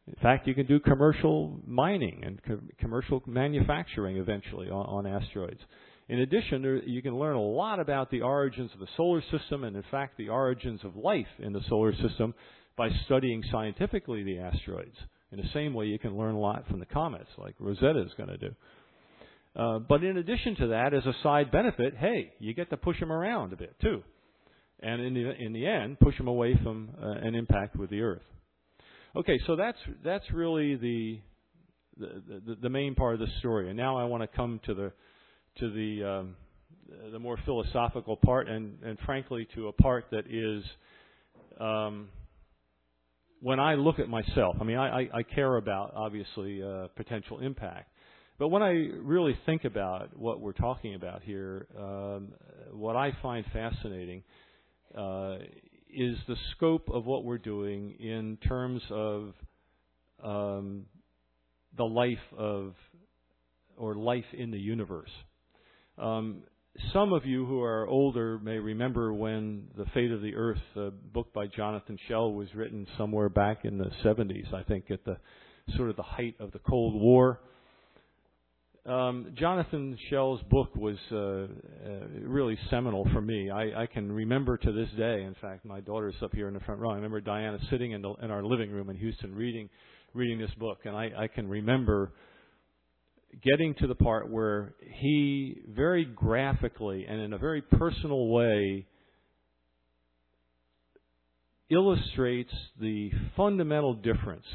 [0.08, 5.62] In fact, you can do commercial mining and co- commercial manufacturing eventually on, on asteroids.
[6.10, 9.64] In addition, there, you can learn a lot about the origins of the solar system
[9.64, 12.34] and, in fact, the origins of life in the solar system
[12.76, 14.96] by studying scientifically the asteroids.
[15.32, 18.12] In the same way, you can learn a lot from the comets, like Rosetta is
[18.18, 18.56] going to do.
[19.56, 23.00] Uh, but in addition to that, as a side benefit, hey, you get to push
[23.00, 24.02] them around a bit too
[24.82, 28.02] and in the, in the end, push them away from uh, an impact with the
[28.02, 28.22] Earth.
[29.16, 31.20] Okay, so that's that's really the
[31.98, 33.68] the, the, the main part of the story.
[33.68, 34.92] And now I want to come to the
[35.60, 36.36] to the um,
[37.12, 40.64] the more philosophical part, and and frankly to a part that is.
[41.60, 42.10] Um,
[43.42, 47.40] when I look at myself, I mean, I, I, I care about obviously uh, potential
[47.40, 47.90] impact,
[48.38, 52.34] but when I really think about what we're talking about here, um,
[52.72, 54.24] what I find fascinating
[54.98, 55.38] uh,
[55.94, 59.34] is the scope of what we're doing in terms of
[60.24, 60.86] um,
[61.78, 62.74] the life of
[63.78, 65.12] or life in the universe.
[66.00, 66.44] Um,
[66.94, 70.92] some of you who are older may remember when The Fate of the Earth, a
[70.92, 75.18] book by Jonathan Schell, was written somewhere back in the 70s, I think, at the
[75.76, 77.42] sort of the height of the Cold War.
[78.86, 81.48] Um, Jonathan Schell's book was uh, uh,
[82.24, 83.52] really seminal for me.
[83.52, 85.24] I, I can remember to this day.
[85.24, 86.92] In fact, my daughter's up here in the front row.
[86.92, 89.70] I remember Diana sitting in, the, in our living room in Houston reading
[90.14, 92.14] reading this book, and I, I can remember
[93.44, 98.86] getting to the part where he very graphically and in a very personal way
[101.70, 104.46] illustrates the fundamental difference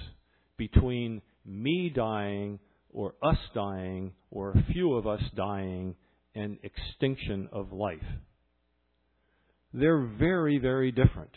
[0.57, 2.59] between me dying
[2.95, 5.97] or us dying, or a few of us dying,
[6.35, 7.99] and extinction of life.
[9.75, 11.35] They're very, very different.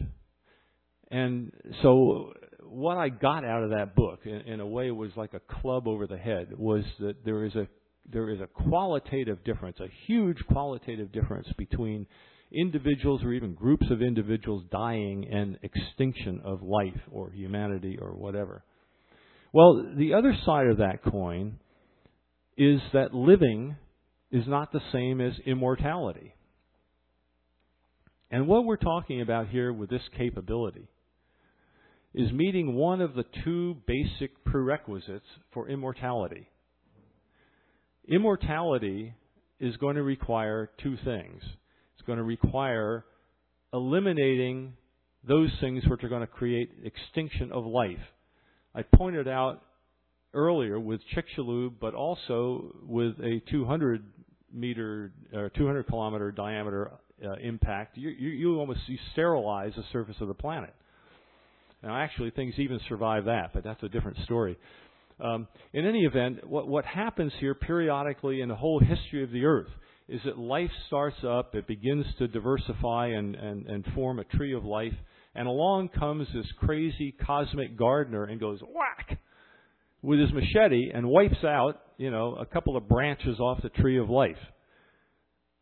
[1.09, 2.33] And so,
[2.69, 5.87] what I got out of that book, in, in a way, was like a club
[5.87, 7.67] over the head, was that there is a
[8.09, 12.07] there is a qualitative difference, a huge qualitative difference between
[12.53, 18.63] individuals or even groups of individuals dying and extinction of life or humanity or whatever.
[19.51, 21.59] Well, the other side of that coin
[22.57, 23.75] is that living
[24.31, 26.33] is not the same as immortality.
[28.31, 30.89] And what we're talking about here with this capability
[32.17, 36.49] is meeting one of the two basic prerequisites for immortality.
[38.07, 39.13] Immortality
[39.59, 41.41] is going to require two things.
[41.43, 43.05] It's going to require
[43.73, 44.73] eliminating
[45.27, 47.99] those things which are going to create extinction of life
[48.77, 49.63] I pointed out
[50.35, 54.05] earlier with Chicxulub, but also with a 200
[54.53, 56.91] meter or 200 kilometer diameter
[57.25, 60.75] uh, impact, you, you, you almost you sterilize the surface of the planet.
[61.83, 64.57] Now, actually, things even survive that, but that's a different story.
[65.19, 69.45] Um, in any event, what, what happens here periodically in the whole history of the
[69.45, 69.69] Earth
[70.07, 74.53] is that life starts up, it begins to diversify and, and, and form a tree
[74.53, 74.93] of life,
[75.35, 79.19] and along comes this crazy cosmic gardener and goes whack
[80.01, 83.99] with his machete and wipes out, you know, a couple of branches off the tree
[83.99, 84.37] of life.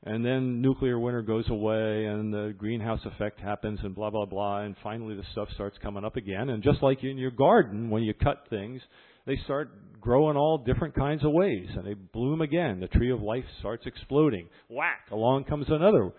[0.05, 4.61] And then nuclear winter goes away and the greenhouse effect happens and blah blah blah.
[4.61, 6.49] And finally the stuff starts coming up again.
[6.49, 8.81] And just like in your garden when you cut things
[9.25, 12.79] they start growing all different kinds of ways and they bloom again.
[12.79, 14.47] The tree of life starts exploding.
[14.69, 15.07] Whack!
[15.11, 16.11] Along comes another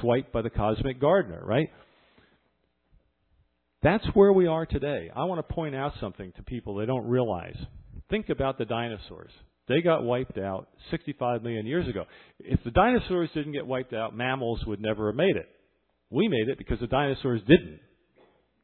[0.00, 1.68] swipe by the cosmic gardener right?
[3.82, 5.10] That's where we are today.
[5.14, 7.56] I want to point out something to people they don't realize.
[8.08, 9.30] Think about the dinosaurs
[9.68, 12.04] they got wiped out 65 million years ago.
[12.38, 15.48] If the dinosaurs didn't get wiped out, mammals would never have made it.
[16.10, 17.80] We made it because the dinosaurs didn't.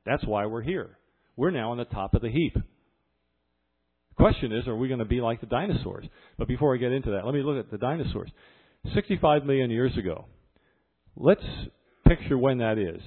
[0.06, 0.98] That's why we're here.
[1.36, 2.54] We're now on the top of the heap.
[2.54, 6.06] The question is, are we going to be like the dinosaurs?
[6.38, 8.30] But before I get into that, let me look at the dinosaurs.
[8.94, 10.26] 65 million years ago.
[11.16, 11.44] Let's
[12.06, 13.00] picture when that is.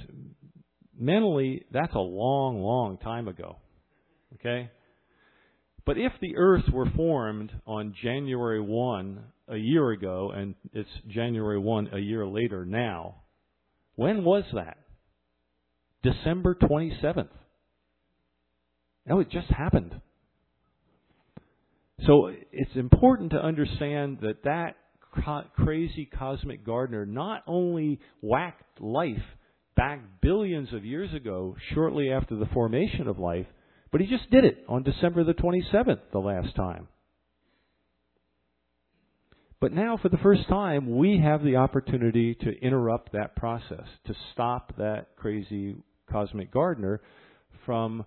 [0.97, 3.57] Mentally, that's a long, long time ago.
[4.35, 4.69] Okay?
[5.85, 11.59] But if the earth were formed on January 1 a year ago and it's January
[11.59, 13.17] 1 a year later now,
[13.95, 14.77] when was that?
[16.01, 17.29] December 27th.
[19.05, 20.01] No, it just happened.
[22.05, 24.75] So it's important to understand that that
[25.55, 29.23] crazy cosmic gardener not only whacked life
[29.75, 33.45] back billions of years ago, shortly after the formation of life,
[33.91, 36.87] but he just did it on December the 27th the last time.
[39.61, 44.13] But now, for the first time, we have the opportunity to interrupt that process, to
[44.33, 45.75] stop that crazy
[46.11, 47.01] cosmic gardener
[47.65, 48.05] from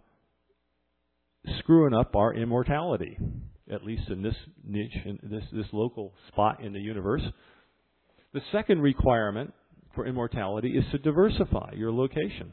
[1.58, 3.16] screwing up our immortality,
[3.72, 7.22] at least in this niche, in this, this local spot in the universe.
[8.34, 9.54] The second requirement
[9.94, 12.52] for immortality is to diversify your location.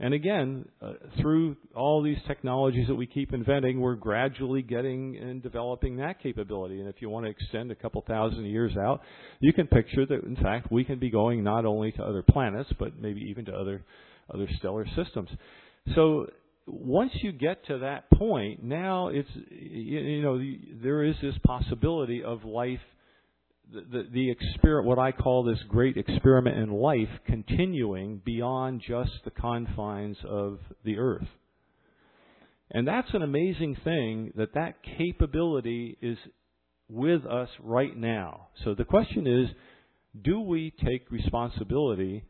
[0.00, 5.40] And again, uh, through all these technologies that we keep inventing, we're gradually getting and
[5.40, 6.80] developing that capability.
[6.80, 9.02] And if you want to extend a couple thousand years out,
[9.38, 12.70] you can picture that, in fact, we can be going not only to other planets,
[12.78, 13.84] but maybe even to other,
[14.32, 15.30] other stellar systems.
[15.94, 16.26] So
[16.66, 20.42] once you get to that point, now it's, you know,
[20.82, 22.80] there is this possibility of life
[23.74, 29.30] the, the, experiment, what I call this great experiment in life, continuing beyond just the
[29.30, 31.26] confines of the earth.
[32.70, 36.18] And that's an amazing thing that that capability is
[36.88, 38.48] with us right now.
[38.64, 39.48] So the question is,
[40.22, 42.24] do we take responsibility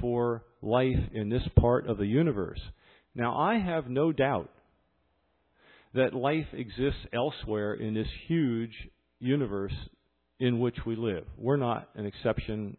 [0.00, 2.60] for life in this part of the universe?
[3.14, 4.50] Now, I have no doubt
[5.94, 8.72] that life exists elsewhere in this huge
[9.20, 9.72] universe
[10.40, 11.24] in which we live.
[11.36, 12.76] We're not an exception.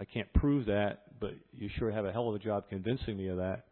[0.00, 3.28] I can't prove that, but you sure have a hell of a job convincing me
[3.28, 3.64] of that.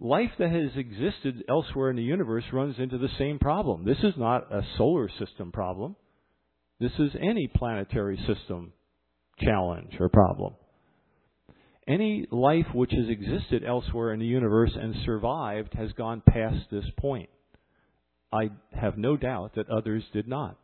[0.00, 3.84] Life that has existed elsewhere in the universe runs into the same problem.
[3.84, 5.96] This is not a solar system problem.
[6.80, 8.72] This is any planetary system
[9.38, 10.54] challenge or problem.
[11.86, 16.84] Any life which has existed elsewhere in the universe and survived has gone past this
[16.98, 17.28] point.
[18.32, 20.58] I have no doubt that others did not.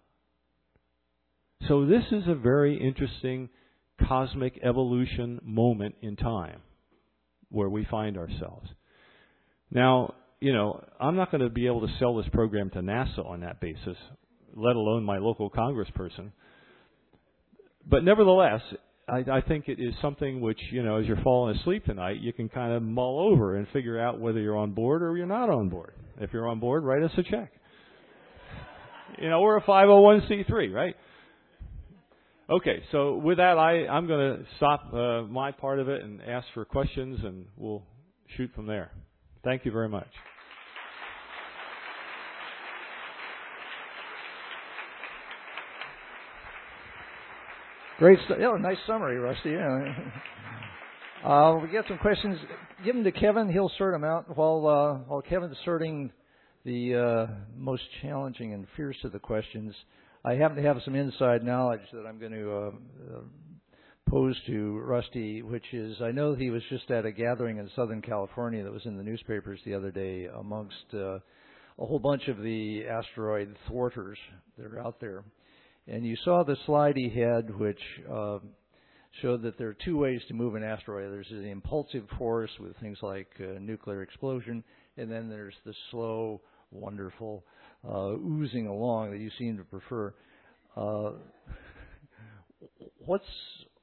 [1.66, 3.48] So this is a very interesting
[4.06, 6.60] cosmic evolution moment in time
[7.50, 8.68] where we find ourselves.
[9.70, 13.26] Now, you know, I'm not going to be able to sell this program to NASA
[13.26, 13.96] on that basis,
[14.54, 16.30] let alone my local congressperson.
[17.86, 18.60] But nevertheless,
[19.08, 22.32] I, I think it is something which, you know, as you're falling asleep tonight, you
[22.32, 25.50] can kind of mull over and figure out whether you're on board or you're not
[25.50, 25.94] on board.
[26.20, 27.50] If you're on board, write us a check.
[29.20, 30.94] You know, we're a 501c3, right?
[32.50, 36.22] Okay, so with that, I, I'm going to stop uh, my part of it and
[36.22, 37.82] ask for questions, and we'll
[38.38, 38.90] shoot from there.
[39.44, 40.08] Thank you very much.
[47.98, 48.38] Great stuff.
[48.40, 49.50] Yeah, nice summary, Rusty.
[49.50, 49.94] Yeah.
[51.24, 52.38] Uh, we got some questions.
[52.84, 53.50] Give them to Kevin.
[53.50, 56.12] He'll sort them out while uh, while Kevin's sorting
[56.64, 59.74] the uh, most challenging and fierce of the questions.
[60.28, 63.20] I happen to have some inside knowledge that I'm going to uh,
[64.10, 68.02] pose to Rusty, which is I know he was just at a gathering in Southern
[68.02, 71.20] California that was in the newspapers the other day amongst uh, a
[71.86, 74.18] whole bunch of the asteroid thwarters
[74.58, 75.24] that are out there.
[75.86, 77.80] And you saw the slide he had, which
[78.12, 78.40] uh,
[79.22, 81.10] showed that there are two ways to move an asteroid.
[81.10, 84.62] There's the impulsive force with things like uh, nuclear explosion,
[84.98, 87.44] and then there's the slow, wonderful
[87.86, 90.14] uh, oozing along that you seem to prefer.
[90.76, 91.12] Uh,
[92.98, 93.24] what's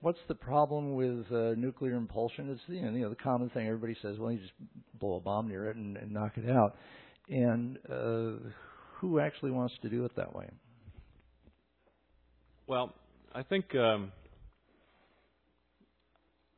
[0.01, 2.49] what's the problem with uh, nuclear impulsion?
[2.49, 4.17] It's the you know, the common thing everybody says.
[4.19, 4.53] Well, you just
[4.99, 6.75] blow a bomb near it and, and knock it out.
[7.29, 8.49] And uh,
[8.99, 10.47] who actually wants to do it that way?
[12.67, 12.93] Well,
[13.33, 14.11] I think um,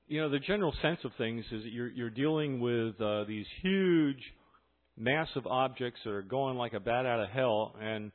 [0.07, 3.45] you know the general sense of things is that you're you're dealing with uh, these
[3.61, 4.21] huge,
[4.97, 8.11] massive objects that are going like a bat out of hell and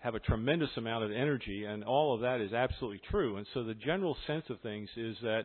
[0.00, 3.36] have a tremendous amount of energy, and all of that is absolutely true.
[3.36, 5.44] And so the general sense of things is that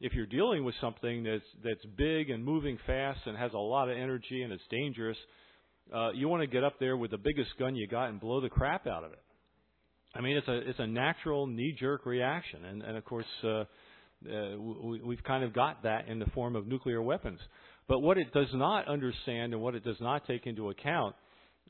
[0.00, 3.88] if you're dealing with something that's that's big and moving fast and has a lot
[3.88, 5.16] of energy and it's dangerous,
[5.94, 8.40] uh, you want to get up there with the biggest gun you got and blow
[8.40, 9.22] the crap out of it.
[10.14, 13.26] I mean, it's a it's a natural knee jerk reaction, and and of course.
[13.42, 13.64] Uh,
[14.26, 17.38] uh, we, we've kind of got that in the form of nuclear weapons.
[17.88, 21.16] But what it does not understand and what it does not take into account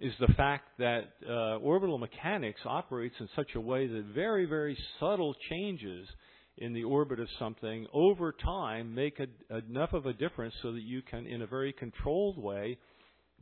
[0.01, 4.77] is the fact that uh, orbital mechanics operates in such a way that very, very
[5.01, 6.09] subtle changes
[6.57, 10.83] in the orbit of something over time make a, enough of a difference so that
[10.83, 12.79] you can, in a very controlled way,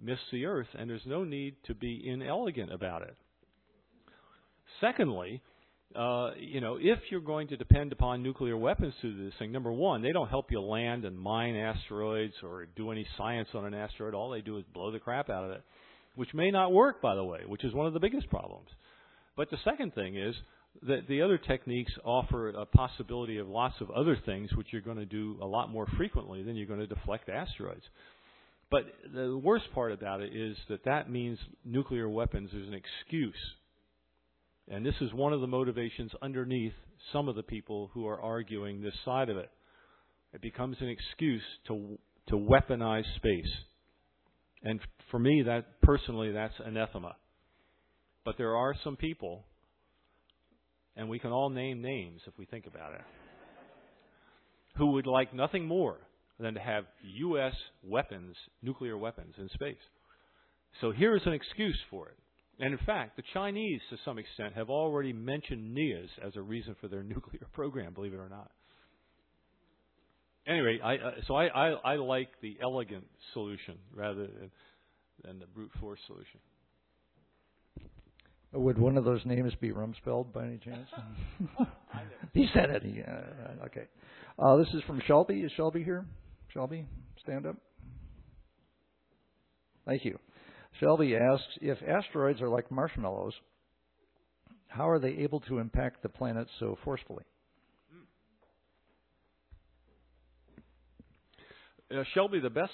[0.03, 3.17] miss the Earth, and there's no need to be inelegant about it.
[4.81, 5.43] Secondly,
[5.95, 9.53] uh, you know, if you're going to depend upon nuclear weapons to do this thing,
[9.53, 13.65] number one, they don't help you land and mine asteroids or do any science on
[13.65, 14.13] an asteroid.
[14.13, 15.63] All they do is blow the crap out of it,
[16.17, 18.69] which may not work, by the way, which is one of the biggest problems.
[19.37, 20.35] But the second thing is
[20.83, 24.99] that the other techniques offer a possibility of lots of other things which you're going
[24.99, 27.85] to do a lot more frequently than you're going to deflect asteroids.
[28.71, 28.85] But
[29.15, 33.35] the worst part about it is that that means nuclear weapons is an excuse
[34.69, 36.73] and this is one of the motivations underneath
[37.13, 39.51] some of the people who are arguing this side of it.
[40.33, 41.99] It becomes an excuse to
[42.29, 43.53] to weaponize space.
[44.63, 44.81] And
[45.11, 47.17] for me that personally that's anathema.
[48.25, 49.45] But there are some people
[50.97, 53.03] and we can all name names if we think about it
[54.77, 55.99] who would like nothing more
[56.39, 59.77] than to have US weapons, nuclear weapons in space.
[60.81, 62.17] So here's an excuse for it.
[62.59, 66.75] And in fact, the Chinese, to some extent, have already mentioned NEOs as a reason
[66.81, 68.51] for their nuclear program, believe it or not.
[70.47, 74.51] Anyway, I, uh, so I, I, I like the elegant solution rather than,
[75.25, 76.39] than the brute force solution.
[78.53, 80.89] Would one of those names be Rumsfeld by any chance?
[82.33, 82.83] he said it.
[82.87, 83.67] Yeah.
[83.67, 83.87] okay.
[84.39, 85.41] Uh, this is from Shelby.
[85.41, 86.07] Is Shelby here?
[86.55, 86.87] Shelby,
[87.23, 87.57] stand up.
[89.85, 90.19] Thank you.
[90.81, 93.35] Shelby asks if asteroids are like marshmallows,
[94.69, 97.25] how are they able to impact the planet so forcefully?
[101.91, 102.73] Uh, Shelby, the best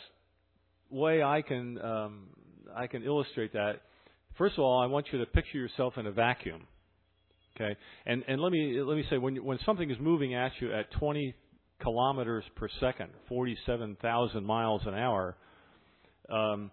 [0.91, 2.29] way I can um,
[2.75, 3.83] I can illustrate that.
[4.39, 6.67] First of all, I want you to picture yourself in a vacuum.
[7.55, 7.77] Okay,
[8.07, 10.91] and and let me let me say when when something is moving at you at
[10.93, 11.35] 20
[11.83, 15.37] kilometers per second, 47,000 miles an hour.
[16.31, 16.71] Um,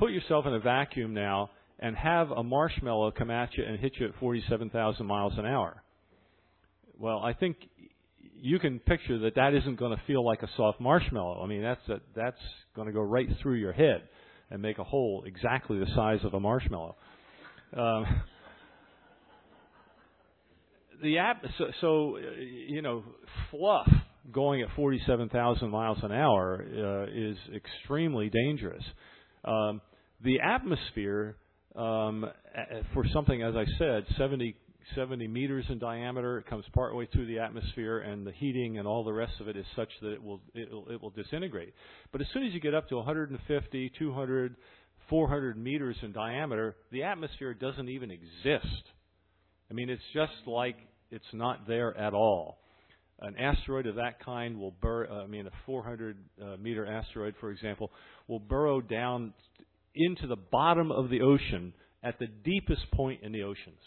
[0.00, 3.92] put yourself in a vacuum now and have a marshmallow come at you and hit
[4.00, 5.82] you at 47,000 miles an hour.
[6.98, 7.56] Well, I think
[8.40, 11.42] you can picture that that isn't going to feel like a soft marshmallow.
[11.42, 12.40] I mean, that's a, that's
[12.74, 14.08] going to go right through your head
[14.50, 16.96] and make a hole exactly the size of a marshmallow.
[17.76, 18.06] Um,
[21.02, 23.04] the app, so, so you know,
[23.50, 23.88] fluff
[24.32, 28.84] going at 47,000 miles an hour uh, is extremely dangerous.
[29.44, 29.80] Um,
[30.22, 31.36] the atmosphere
[31.76, 32.26] um,
[32.94, 34.56] for something, as I said, 70,
[34.94, 39.04] 70 meters in diameter, it comes partway through the atmosphere, and the heating and all
[39.04, 41.72] the rest of it is such that it will it will, it will disintegrate.
[42.12, 44.56] But as soon as you get up to 150, 200,
[45.08, 48.84] 400 meters in diameter, the atmosphere doesn't even exist.
[49.70, 50.76] I mean, it's just like
[51.10, 52.58] it's not there at all.
[53.20, 57.50] An asteroid of that kind will burrow, I mean, a 400 uh, meter asteroid, for
[57.50, 57.90] example,
[58.28, 59.34] will burrow down
[59.94, 61.72] into the bottom of the ocean
[62.02, 63.80] at the deepest point in the oceans.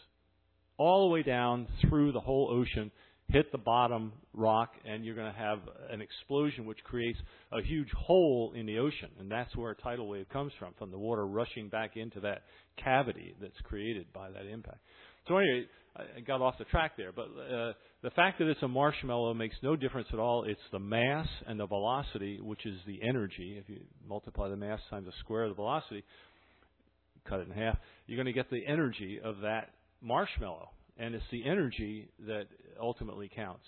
[0.78, 2.92] All the way down through the whole ocean,
[3.30, 5.60] hit the bottom rock, and you're going to have
[5.90, 7.20] an explosion which creates
[7.52, 9.10] a huge hole in the ocean.
[9.20, 12.44] And that's where a tidal wave comes from, from the water rushing back into that
[12.84, 14.80] cavity that's created by that impact.
[15.28, 15.66] So anyway,
[15.96, 19.56] I got off the track there, but uh, the fact that it's a marshmallow makes
[19.62, 20.44] no difference at all.
[20.44, 23.58] It's the mass and the velocity, which is the energy.
[23.60, 26.04] If you multiply the mass times the square of the velocity,
[27.30, 29.70] cut it in half, you're going to get the energy of that
[30.02, 32.48] marshmallow, and it's the energy that
[32.82, 33.66] ultimately counts.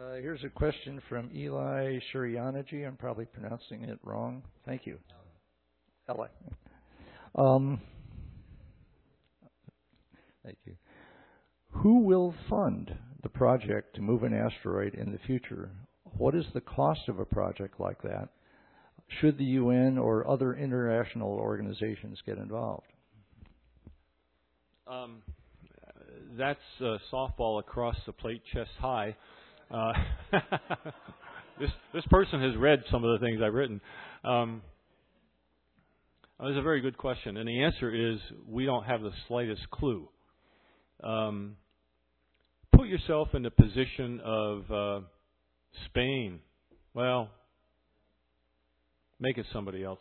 [0.00, 2.86] Uh, here's a question from Eli Shurianaji.
[2.86, 4.42] I'm probably pronouncing it wrong.
[4.64, 4.98] Thank you.
[6.08, 6.28] Eli.
[7.34, 7.80] Um,
[10.44, 10.74] thank you.
[11.70, 15.70] Who will fund the project to move an asteroid in the future?
[16.16, 18.28] What is the cost of a project like that?
[19.20, 22.86] Should the UN or other international organizations get involved?
[24.86, 25.22] Um,
[26.36, 29.16] that's uh, softball across the plate, chest high.
[29.70, 29.92] Uh,
[31.60, 33.80] this this person has read some of the things I've written.
[34.24, 34.62] Um,
[36.42, 38.18] that's a very good question, and the answer is
[38.48, 40.08] we don't have the slightest clue.
[41.02, 41.56] Um,
[42.74, 45.00] put yourself in the position of uh,
[45.86, 46.40] Spain.
[46.94, 47.28] Well,
[49.18, 50.00] make it somebody else.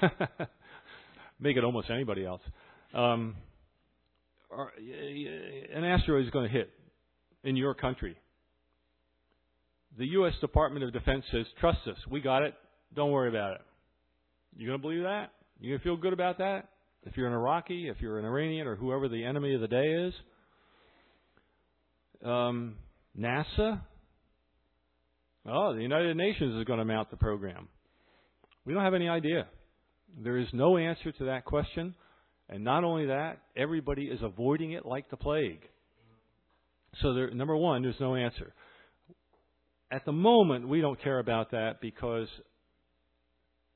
[1.40, 2.42] make it almost anybody else.
[2.94, 3.34] Um,
[4.52, 6.70] an asteroid is going to hit
[7.42, 8.16] in your country.
[9.98, 10.34] The U.S.
[10.40, 12.54] Department of Defense says, trust us, we got it,
[12.94, 13.60] don't worry about it.
[14.56, 15.32] You going to believe that?
[15.60, 16.68] You going to feel good about that?
[17.04, 19.86] If you're an Iraqi, if you're an Iranian, or whoever the enemy of the day
[19.86, 20.14] is?
[22.24, 22.76] Um,
[23.18, 23.80] NASA?
[25.46, 27.68] Oh, the United Nations is going to mount the program.
[28.64, 29.46] We don't have any idea.
[30.22, 31.94] There is no answer to that question.
[32.48, 35.60] And not only that, everybody is avoiding it like the plague.
[37.02, 38.52] So, there, number one, there's no answer.
[39.90, 42.28] At the moment, we don't care about that because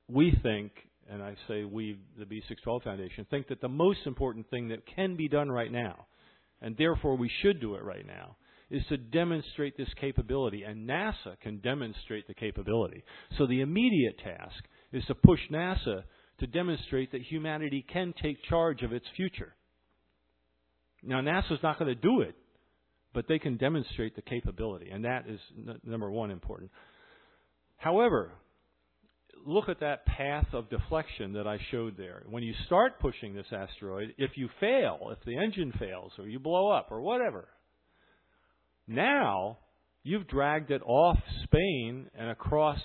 [0.09, 0.73] we think,
[1.11, 5.17] and I say we, the B612 Foundation, think that the most important thing that can
[5.17, 6.07] be done right now,
[6.61, 8.37] and therefore we should do it right now,
[8.71, 10.63] is to demonstrate this capability.
[10.63, 13.03] And NASA can demonstrate the capability.
[13.39, 14.63] So the immediate task
[14.93, 16.03] is to push NASA
[16.41, 19.55] to demonstrate that humanity can take charge of its future.
[21.03, 22.35] Now, NASA's not going to do it,
[23.15, 26.71] but they can demonstrate the capability, and that is n- number one important.
[27.77, 28.33] However,
[29.47, 32.23] look at that path of deflection that I showed there.
[32.29, 36.39] When you start pushing this asteroid, if you fail, if the engine fails, or you
[36.39, 37.49] blow up, or whatever,
[38.87, 39.59] now
[40.03, 42.79] you've dragged it off Spain and across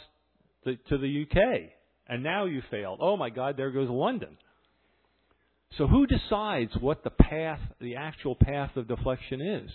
[0.66, 1.72] the, to the UK.
[2.08, 3.00] And now you failed.
[3.02, 4.38] Oh my God, there goes London.
[5.78, 9.72] So who decides what the path, the actual path of deflection is?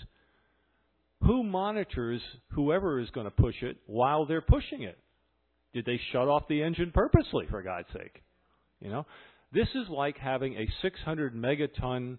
[1.23, 2.21] Who monitors
[2.53, 4.99] whoever is going to push it while they're pushing it?
[5.73, 8.23] Did they shut off the engine purposely, for God's sake?
[8.81, 9.07] You know,
[9.53, 12.19] this is like having a 600 megaton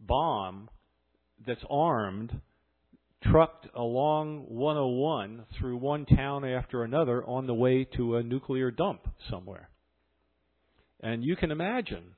[0.00, 0.68] bomb
[1.46, 2.40] that's armed
[3.30, 9.06] trucked along 101 through one town after another on the way to a nuclear dump
[9.30, 9.68] somewhere.
[11.00, 12.14] And you can imagine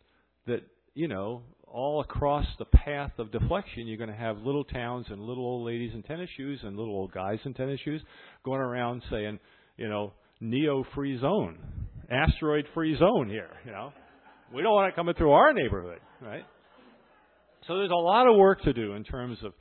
[0.46, 0.62] that,
[0.94, 5.20] you know, all across the path of deflection, you're going to have little towns and
[5.20, 8.00] little old ladies in tennis shoes and little old guys in tennis shoes
[8.44, 9.38] going around saying,
[9.76, 11.58] you know, neo free zone,
[12.10, 13.92] asteroid free zone here, you know.
[14.54, 16.44] We don't want it coming through our neighborhood, right?
[17.66, 19.52] So there's a lot of work to do in terms of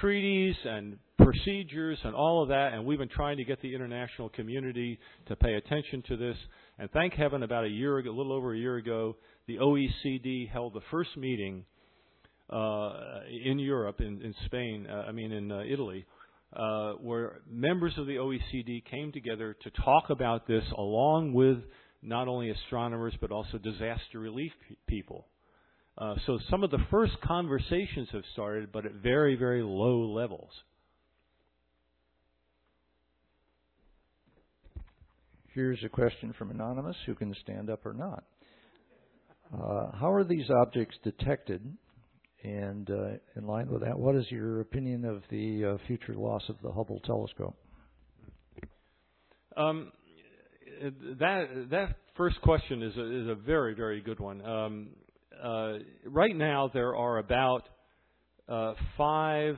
[0.00, 4.28] treaties and procedures and all of that, and we've been trying to get the international
[4.28, 6.36] community to pay attention to this.
[6.78, 9.16] And thank heaven, about a year ago, a little over a year ago,
[9.46, 11.64] the OECD held the first meeting
[12.50, 16.04] uh, in Europe, in, in Spain, uh, I mean in uh, Italy,
[16.56, 21.58] uh, where members of the OECD came together to talk about this, along with
[22.02, 24.52] not only astronomers but also disaster relief
[24.86, 25.26] people.
[25.96, 30.50] Uh, so some of the first conversations have started, but at very, very low levels.
[35.54, 38.24] Here's a question from Anonymous who can stand up or not.
[39.52, 41.62] Uh, how are these objects detected?
[42.44, 43.06] And uh,
[43.36, 46.70] in line with that, what is your opinion of the uh, future loss of the
[46.70, 47.56] Hubble telescope?
[49.56, 49.92] Um,
[51.20, 54.44] that that first question is a, is a very very good one.
[54.44, 54.88] Um,
[55.42, 57.62] uh, right now there are about
[58.46, 59.56] uh, five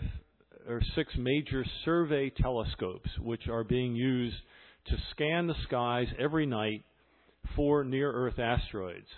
[0.69, 4.37] or six major survey telescopes which are being used
[4.87, 6.85] to scan the skies every night
[7.57, 9.09] for near Earth asteroids.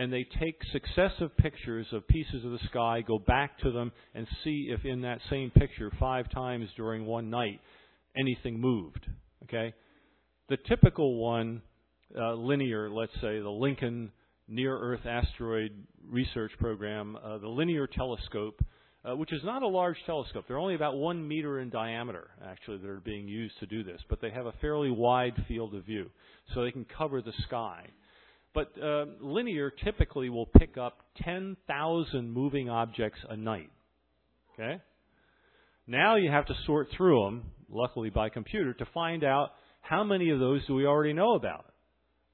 [0.00, 4.26] And they take successive pictures of pieces of the sky, go back to them, and
[4.42, 7.60] see if in that same picture, five times during one night,
[8.18, 9.06] anything moved.
[9.42, 9.74] Okay?
[10.48, 11.60] The typical one,
[12.18, 14.10] uh, LINEAR, let's say, the Lincoln
[14.48, 15.72] Near Earth Asteroid
[16.08, 18.64] Research Program, uh, the LINEAR Telescope,
[19.04, 20.46] uh, which is not a large telescope.
[20.48, 24.00] They're only about one meter in diameter, actually, that are being used to do this,
[24.08, 26.10] but they have a fairly wide field of view,
[26.54, 27.84] so they can cover the sky.
[28.52, 33.70] But uh, LINEAR typically will pick up 10,000 moving objects a night.
[34.54, 34.82] Okay?
[35.86, 39.50] Now you have to sort through them, luckily by computer, to find out
[39.82, 41.66] how many of those do we already know about.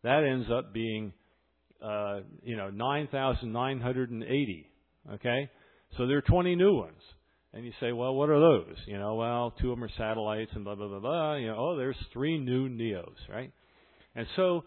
[0.03, 1.13] That ends up being
[1.83, 4.71] uh, you know, 9,980.
[5.15, 5.51] Okay?
[5.97, 7.01] So there are 20 new ones.
[7.53, 8.77] And you say, well, what are those?
[8.87, 11.37] You know, well, two of them are satellites and blah, blah, blah, blah.
[11.37, 13.51] You know, oh, there's three new NEOs, right?
[14.15, 14.65] And so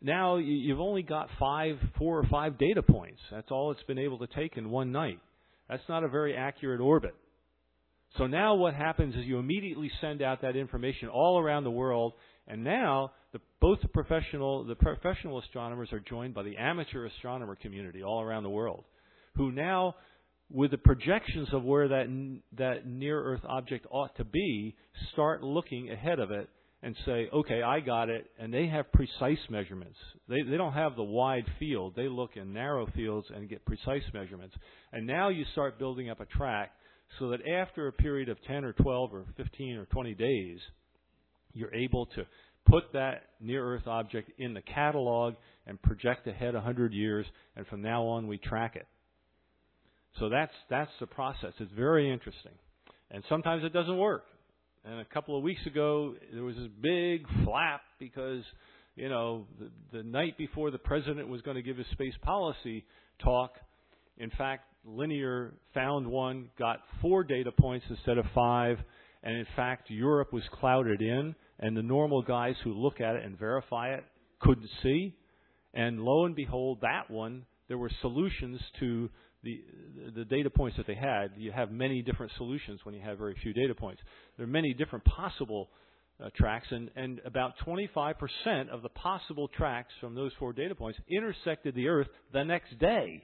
[0.00, 3.20] now you've only got five, four or five data points.
[3.30, 5.20] That's all it's been able to take in one night.
[5.68, 7.14] That's not a very accurate orbit.
[8.18, 12.14] So now what happens is you immediately send out that information all around the world,
[12.46, 17.56] and now the, both the professional the professional astronomers are joined by the amateur astronomer
[17.56, 18.84] community all around the world,
[19.34, 19.96] who now,
[20.50, 24.76] with the projections of where that that near Earth object ought to be,
[25.12, 26.48] start looking ahead of it
[26.86, 29.96] and say, okay, I got it, and they have precise measurements.
[30.28, 31.94] They, they don't have the wide field.
[31.96, 34.54] They look in narrow fields and get precise measurements.
[34.92, 36.70] And now you start building up a track
[37.18, 40.58] so that after a period of 10 or 12 or 15 or 20 days,
[41.54, 42.24] you're able to
[42.66, 45.34] put that near Earth object in the catalog
[45.66, 47.26] and project ahead 100 years,
[47.56, 48.86] and from now on we track it.
[50.20, 51.52] So that's, that's the process.
[51.58, 52.52] It's very interesting.
[53.10, 54.22] And sometimes it doesn't work.
[54.88, 58.44] And a couple of weeks ago, there was this big flap because,
[58.94, 62.84] you know, the, the night before the president was going to give his space policy
[63.20, 63.54] talk,
[64.16, 68.78] in fact, LINEAR found one, got four data points instead of five,
[69.24, 73.24] and in fact, Europe was clouded in, and the normal guys who look at it
[73.24, 74.04] and verify it
[74.38, 75.16] couldn't see.
[75.74, 79.10] And lo and behold, that one, there were solutions to
[79.46, 83.18] the, the data points that they had, you have many different solutions when you have
[83.18, 84.02] very few data points.
[84.36, 85.68] There are many different possible
[86.22, 88.14] uh, tracks, and, and about 25%
[88.70, 93.22] of the possible tracks from those four data points intersected the Earth the next day.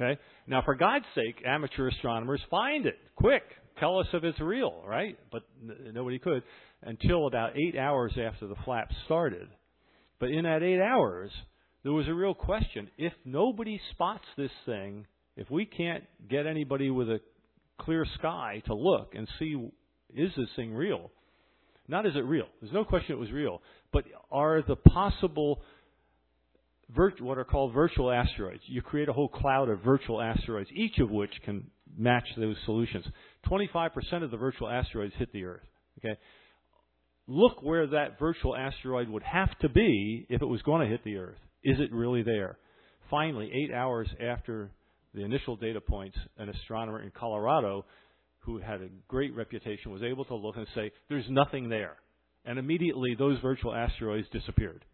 [0.00, 0.20] Okay?
[0.46, 3.42] Now, for God's sake, amateur astronomers, find it quick.
[3.80, 5.18] Tell us if it's real, right?
[5.32, 6.42] But n- nobody could
[6.82, 9.48] until about eight hours after the flap started.
[10.20, 11.32] But in that eight hours,
[11.82, 12.90] there was a real question.
[12.98, 15.06] If nobody spots this thing,
[15.36, 17.20] if we can't get anybody with a
[17.80, 19.54] clear sky to look and see,
[20.14, 21.10] is this thing real?
[21.86, 22.46] Not is it real.
[22.60, 23.62] There's no question it was real.
[23.92, 25.62] But are the possible
[26.94, 28.62] virt- what are called virtual asteroids.
[28.66, 33.04] You create a whole cloud of virtual asteroids, each of which can match those solutions.
[33.46, 35.66] 25% of the virtual asteroids hit the Earth.
[35.98, 36.18] Okay?
[37.26, 41.04] Look where that virtual asteroid would have to be if it was going to hit
[41.04, 41.38] the Earth.
[41.64, 42.58] Is it really there?
[43.10, 44.70] Finally, eight hours after
[45.14, 47.84] the initial data points, an astronomer in Colorado
[48.40, 51.96] who had a great reputation was able to look and say, there's nothing there.
[52.44, 54.84] And immediately those virtual asteroids disappeared.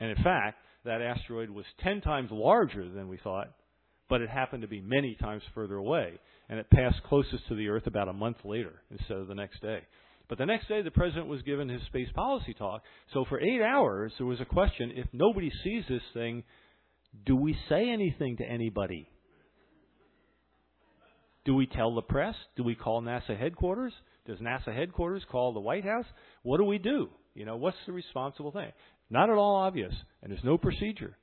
[0.00, 3.48] And in fact, that asteroid was 10 times larger than we thought,
[4.08, 6.18] but it happened to be many times further away.
[6.48, 9.62] And it passed closest to the Earth about a month later instead of the next
[9.62, 9.80] day.
[10.28, 12.82] But the next day, the president was given his space policy talk.
[13.12, 16.44] So for eight hours, there was a question if nobody sees this thing,
[17.26, 19.08] do we say anything to anybody?
[21.44, 22.34] Do we tell the press?
[22.56, 23.92] Do we call NASA headquarters?
[24.26, 26.06] Does NASA headquarters call the White House?
[26.42, 27.10] What do we do?
[27.34, 28.72] You know, what's the responsible thing?
[29.10, 29.92] Not at all obvious,
[30.22, 31.14] and there's no procedure.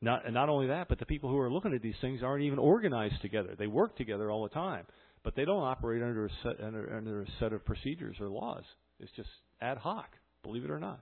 [0.00, 2.42] Not, and not only that, but the people who are looking at these things aren't
[2.42, 3.54] even organized together.
[3.56, 4.84] They work together all the time
[5.24, 8.62] but they don't operate under a set under, under a set of procedures or laws.
[9.00, 9.28] It's just
[9.60, 10.06] ad hoc,
[10.42, 11.00] believe it or not.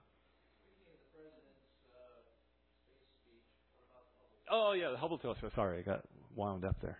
[4.49, 5.51] Oh yeah, the Hubble telescope.
[5.55, 6.01] Sorry, I got
[6.35, 6.97] wound up there.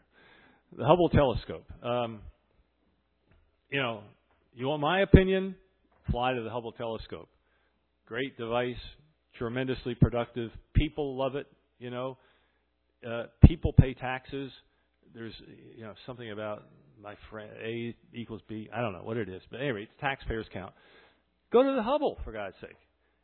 [0.77, 1.65] The Hubble telescope.
[1.81, 2.19] Um,
[3.69, 4.01] you know,
[4.53, 5.55] you want my opinion?
[6.11, 7.29] Fly to the Hubble telescope.
[8.07, 8.75] Great device,
[9.37, 10.51] tremendously productive.
[10.73, 11.47] People love it.
[11.79, 12.17] You know,
[13.07, 14.51] uh, people pay taxes.
[15.13, 15.33] There's
[15.75, 16.63] you know something about
[17.03, 18.69] my friend A equals B.
[18.73, 20.73] I don't know what it is, but anyway, it's taxpayers count.
[21.51, 22.77] Go to the Hubble for God's sake.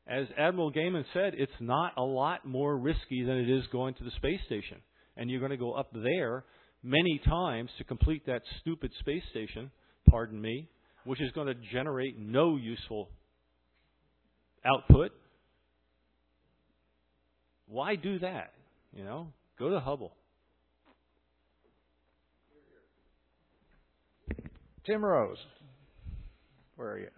[0.05, 4.03] As Admiral Gehman said, it's not a lot more risky than it is going to
[4.03, 4.77] the space station,
[5.15, 6.43] and you're going to go up there
[6.83, 9.71] many times to complete that stupid space station.
[10.09, 10.67] Pardon me,
[11.05, 13.09] which is going to generate no useful
[14.65, 15.11] output.
[17.67, 18.53] Why do that?
[18.93, 19.27] You know,
[19.57, 20.13] go to Hubble.
[24.85, 25.37] Tim Rose.
[26.75, 27.09] Where are you?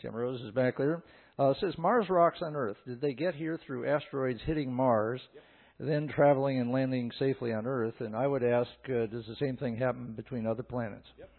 [0.00, 1.02] Tim Rose is back there.
[1.38, 2.76] Uh, says Mars rocks on Earth.
[2.86, 5.44] Did they get here through asteroids hitting Mars, yep.
[5.78, 7.94] then traveling and landing safely on Earth?
[8.00, 11.06] And I would ask, uh, does the same thing happen between other planets?
[11.18, 11.30] Yep.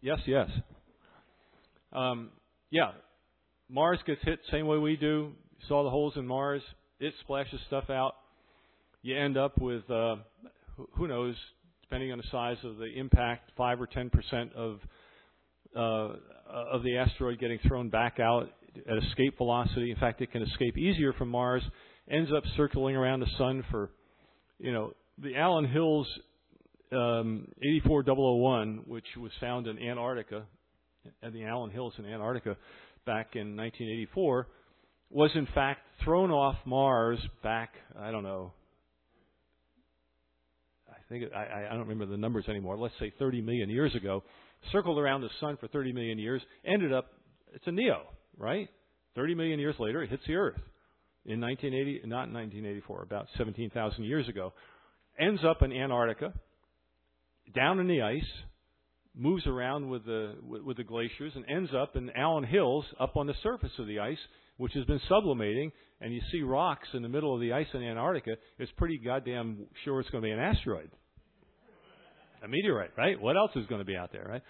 [0.00, 0.48] Yes, yes.
[1.92, 2.30] Um,
[2.70, 2.92] yeah,
[3.68, 5.32] Mars gets hit same way we do.
[5.66, 6.62] Saw the holes in Mars.
[7.00, 8.14] It splashes stuff out.
[9.02, 10.16] You end up with uh,
[10.92, 11.34] who knows
[11.88, 14.80] depending on the size of the impact, 5 or 10 percent of
[15.76, 16.12] uh,
[16.72, 18.50] of the asteroid getting thrown back out
[18.90, 19.90] at escape velocity.
[19.90, 21.62] In fact, it can escape easier from Mars.
[22.10, 23.90] Ends up circling around the sun for,
[24.58, 26.06] you know, the Allan Hills
[26.92, 30.44] um, 84001, which was found in Antarctica
[31.22, 32.56] at the Allan Hills in Antarctica
[33.04, 34.46] back in 1984
[35.10, 38.52] was in fact thrown off Mars back, I don't know,
[41.08, 42.76] I think I, I don't remember the numbers anymore.
[42.76, 44.22] Let's say 30 million years ago,
[44.72, 47.06] circled around the sun for 30 million years, ended up
[47.54, 48.02] it's a neo,
[48.36, 48.68] right?
[49.14, 50.60] 30 million years later, it hits the Earth
[51.24, 54.52] in 1980, not in 1984, about 17,000 years ago,
[55.18, 56.32] ends up in Antarctica,
[57.54, 58.22] down in the ice,
[59.14, 63.16] moves around with the with, with the glaciers, and ends up in Allan Hills, up
[63.16, 64.18] on the surface of the ice,
[64.58, 67.82] which has been sublimating, and you see rocks in the middle of the ice in
[67.82, 68.36] Antarctica.
[68.58, 70.90] It's pretty goddamn sure it's going to be an asteroid,
[72.44, 73.20] a meteorite, right?
[73.20, 74.42] What else is going to be out there, right?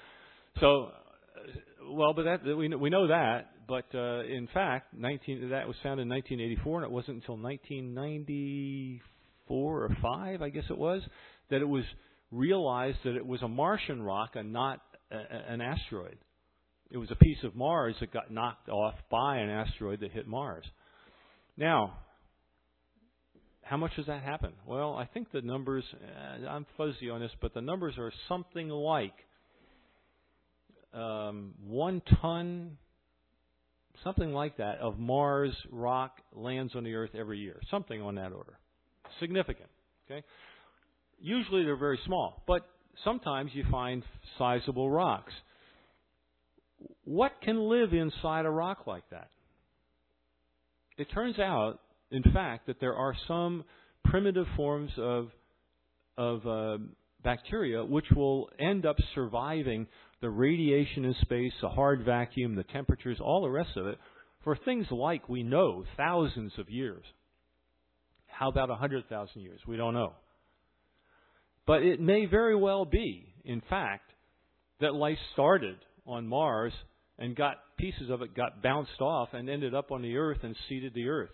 [0.60, 0.90] So,
[1.90, 6.00] well, but that we we know that, but uh, in fact, 19 that was found
[6.00, 11.02] in 1984, and it wasn't until 1994 or five, I guess it was,
[11.50, 11.84] that it was
[12.30, 14.80] realized that it was a Martian rock and not
[15.10, 16.18] a, an asteroid.
[16.90, 20.26] It was a piece of Mars that got knocked off by an asteroid that hit
[20.26, 20.64] Mars.
[21.56, 21.98] Now,
[23.62, 24.52] how much does that happen?
[24.66, 28.70] Well, I think the numbers, uh, I'm fuzzy on this, but the numbers are something
[28.70, 29.12] like
[30.94, 32.78] um, one ton,
[34.02, 37.60] something like that, of Mars rock lands on the Earth every year.
[37.70, 38.58] Something on that order.
[39.20, 39.68] Significant.
[40.10, 40.24] Okay?
[41.20, 42.62] Usually they're very small, but
[43.04, 44.02] sometimes you find
[44.38, 45.32] sizable rocks.
[47.08, 49.30] What can live inside a rock like that?
[50.98, 51.80] It turns out,
[52.10, 53.64] in fact, that there are some
[54.04, 55.30] primitive forms of
[56.18, 56.76] of uh,
[57.24, 59.86] bacteria which will end up surviving
[60.20, 63.96] the radiation in space, the hard vacuum, the temperatures, all the rest of it,
[64.44, 67.04] for things like we know thousands of years.
[68.26, 69.60] How about a hundred thousand years?
[69.66, 70.12] We don't know.
[71.66, 74.10] But it may very well be, in fact,
[74.82, 76.74] that life started on Mars
[77.18, 80.54] and got pieces of it got bounced off and ended up on the Earth and
[80.68, 81.30] seeded the Earth.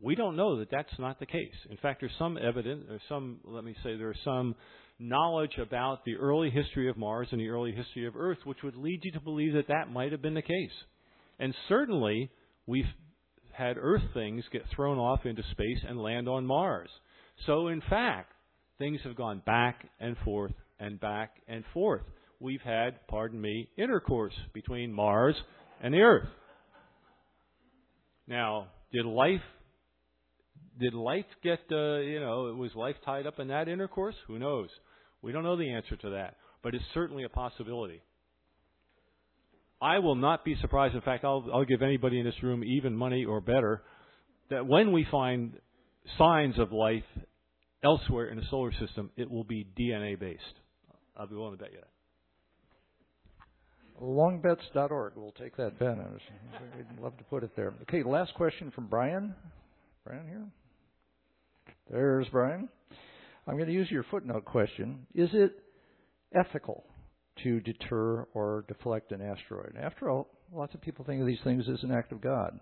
[0.00, 1.54] We don't know that that's not the case.
[1.70, 4.54] In fact, there's some evidence, or some, let me say, there's some
[4.98, 8.76] knowledge about the early history of Mars and the early history of Earth, which would
[8.76, 10.70] lead you to believe that that might have been the case.
[11.38, 12.30] And certainly,
[12.66, 12.84] we've
[13.52, 16.90] had Earth things get thrown off into space and land on Mars.
[17.46, 18.32] So, in fact,
[18.78, 22.02] things have gone back and forth and back and forth.
[22.42, 25.36] We've had, pardon me, intercourse between Mars
[25.80, 26.26] and the Earth.
[28.26, 29.40] Now, did life
[30.80, 34.16] did life get uh, you know was life tied up in that intercourse?
[34.26, 34.68] Who knows?
[35.22, 38.02] We don't know the answer to that, but it's certainly a possibility.
[39.80, 40.96] I will not be surprised.
[40.96, 43.82] In fact, I'll, I'll give anybody in this room even money or better
[44.50, 45.54] that when we find
[46.18, 47.04] signs of life
[47.84, 50.42] elsewhere in the solar system, it will be DNA based.
[51.16, 51.91] I'll be willing to bet you that.
[54.00, 55.12] Longbets.org.
[55.16, 55.98] We'll take that bet.
[55.98, 57.72] We'd love to put it there.
[57.82, 59.34] Okay, last question from Brian.
[60.04, 60.46] Brian here.
[61.90, 62.68] There's Brian.
[63.46, 65.06] I'm going to use your footnote question.
[65.14, 65.52] Is it
[66.34, 66.84] ethical
[67.42, 69.76] to deter or deflect an asteroid?
[69.80, 72.58] After all, lots of people think of these things as an act of God.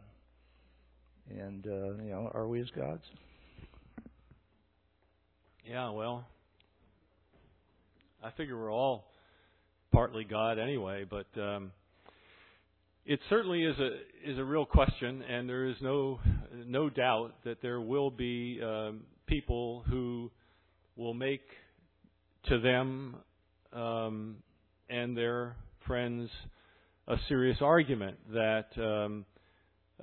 [1.30, 3.04] And, uh, you know, are we as gods?
[5.64, 6.26] Yeah, well,
[8.22, 9.06] I figure we're all
[9.92, 11.72] partly God anyway, but um,
[13.04, 16.20] it certainly is a is a real question, and there is no
[16.66, 20.30] no doubt that there will be um, people who
[20.96, 21.42] will make
[22.48, 23.16] to them
[23.72, 24.36] um,
[24.88, 25.56] and their
[25.86, 26.30] friends
[27.08, 29.24] a serious argument that um,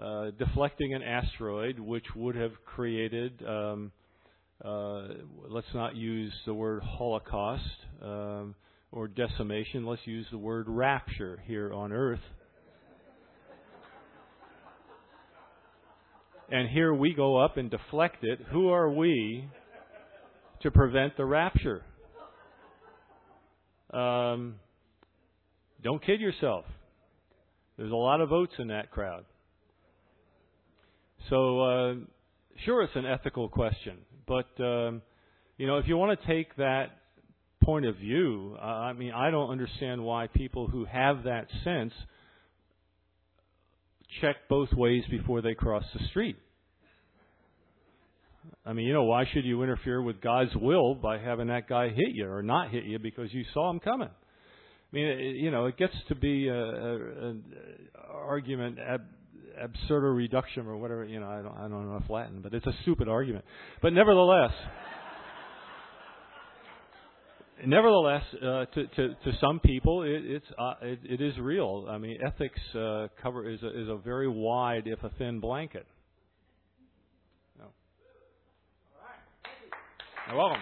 [0.02, 3.92] uh, deflecting an asteroid, which would have created um,
[4.64, 5.04] uh,
[5.50, 7.64] let's not use the word Holocaust
[8.02, 8.56] um,
[8.92, 9.86] or decimation.
[9.86, 12.20] Let's use the word rapture here on earth.
[16.50, 18.40] And here we go up and deflect it.
[18.52, 19.50] Who are we
[20.62, 21.84] to prevent the rapture?
[23.92, 24.56] Um,
[25.84, 26.64] don't kid yourself.
[27.78, 29.26] There's a lot of votes in that crowd.
[31.30, 31.94] So, uh,
[32.66, 33.98] sure, it's an ethical question.
[34.26, 35.02] But um,
[35.58, 36.97] you know, if you want to take that
[37.68, 41.92] point of view, uh, I mean, I don't understand why people who have that sense
[44.22, 46.38] check both ways before they cross the street.
[48.66, 51.90] I mean, you know, why should you interfere with God's will by having that guy
[51.90, 54.08] hit you or not hit you because you saw him coming?
[54.08, 57.44] I mean, it, you know, it gets to be an
[58.10, 59.02] argument ab,
[59.62, 61.04] absurdo reduction or whatever.
[61.04, 63.44] You know, I don't, I don't know Latin, but it's a stupid argument.
[63.82, 64.54] But nevertheless,
[67.66, 71.86] nevertheless, uh, to, to, to some people, it, it's uh, it, it is real.
[71.90, 75.86] I mean, ethics uh, cover is a, is a very wide, if a thin, blanket.
[77.58, 77.66] No.
[80.28, 80.62] You're welcome.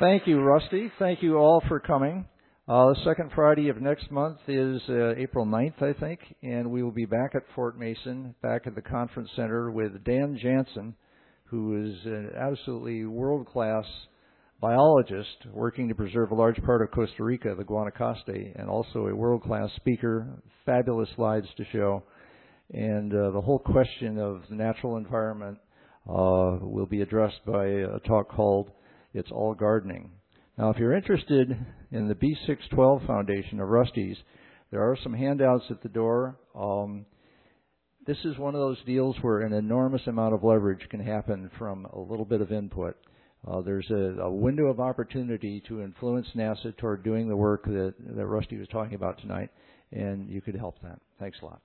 [0.00, 0.92] Thank you, Rusty.
[1.00, 2.26] Thank you all for coming.
[2.68, 6.82] Uh, the second Friday of next month is uh, April 9th, I think, and we
[6.82, 10.92] will be back at Fort Mason, back at the conference center with Dan Janzen,
[11.44, 13.86] who is an absolutely world-class
[14.60, 19.16] biologist working to preserve a large part of Costa Rica, the Guanacaste, and also a
[19.16, 20.28] world-class speaker,
[20.66, 22.02] fabulous slides to show.
[22.74, 25.56] And uh, the whole question of the natural environment
[26.06, 28.72] uh, will be addressed by a talk called
[29.14, 30.10] it's all gardening.
[30.58, 31.56] Now, if you're interested
[31.92, 34.16] in the B612 Foundation of Rusty's,
[34.72, 36.36] there are some handouts at the door.
[36.52, 37.06] Um,
[38.08, 41.84] this is one of those deals where an enormous amount of leverage can happen from
[41.84, 42.96] a little bit of input.
[43.46, 47.94] Uh, there's a, a, window of opportunity to influence NASA toward doing the work that,
[48.16, 49.50] that Rusty was talking about tonight,
[49.92, 50.98] and you could help that.
[51.20, 51.60] Thanks a lot.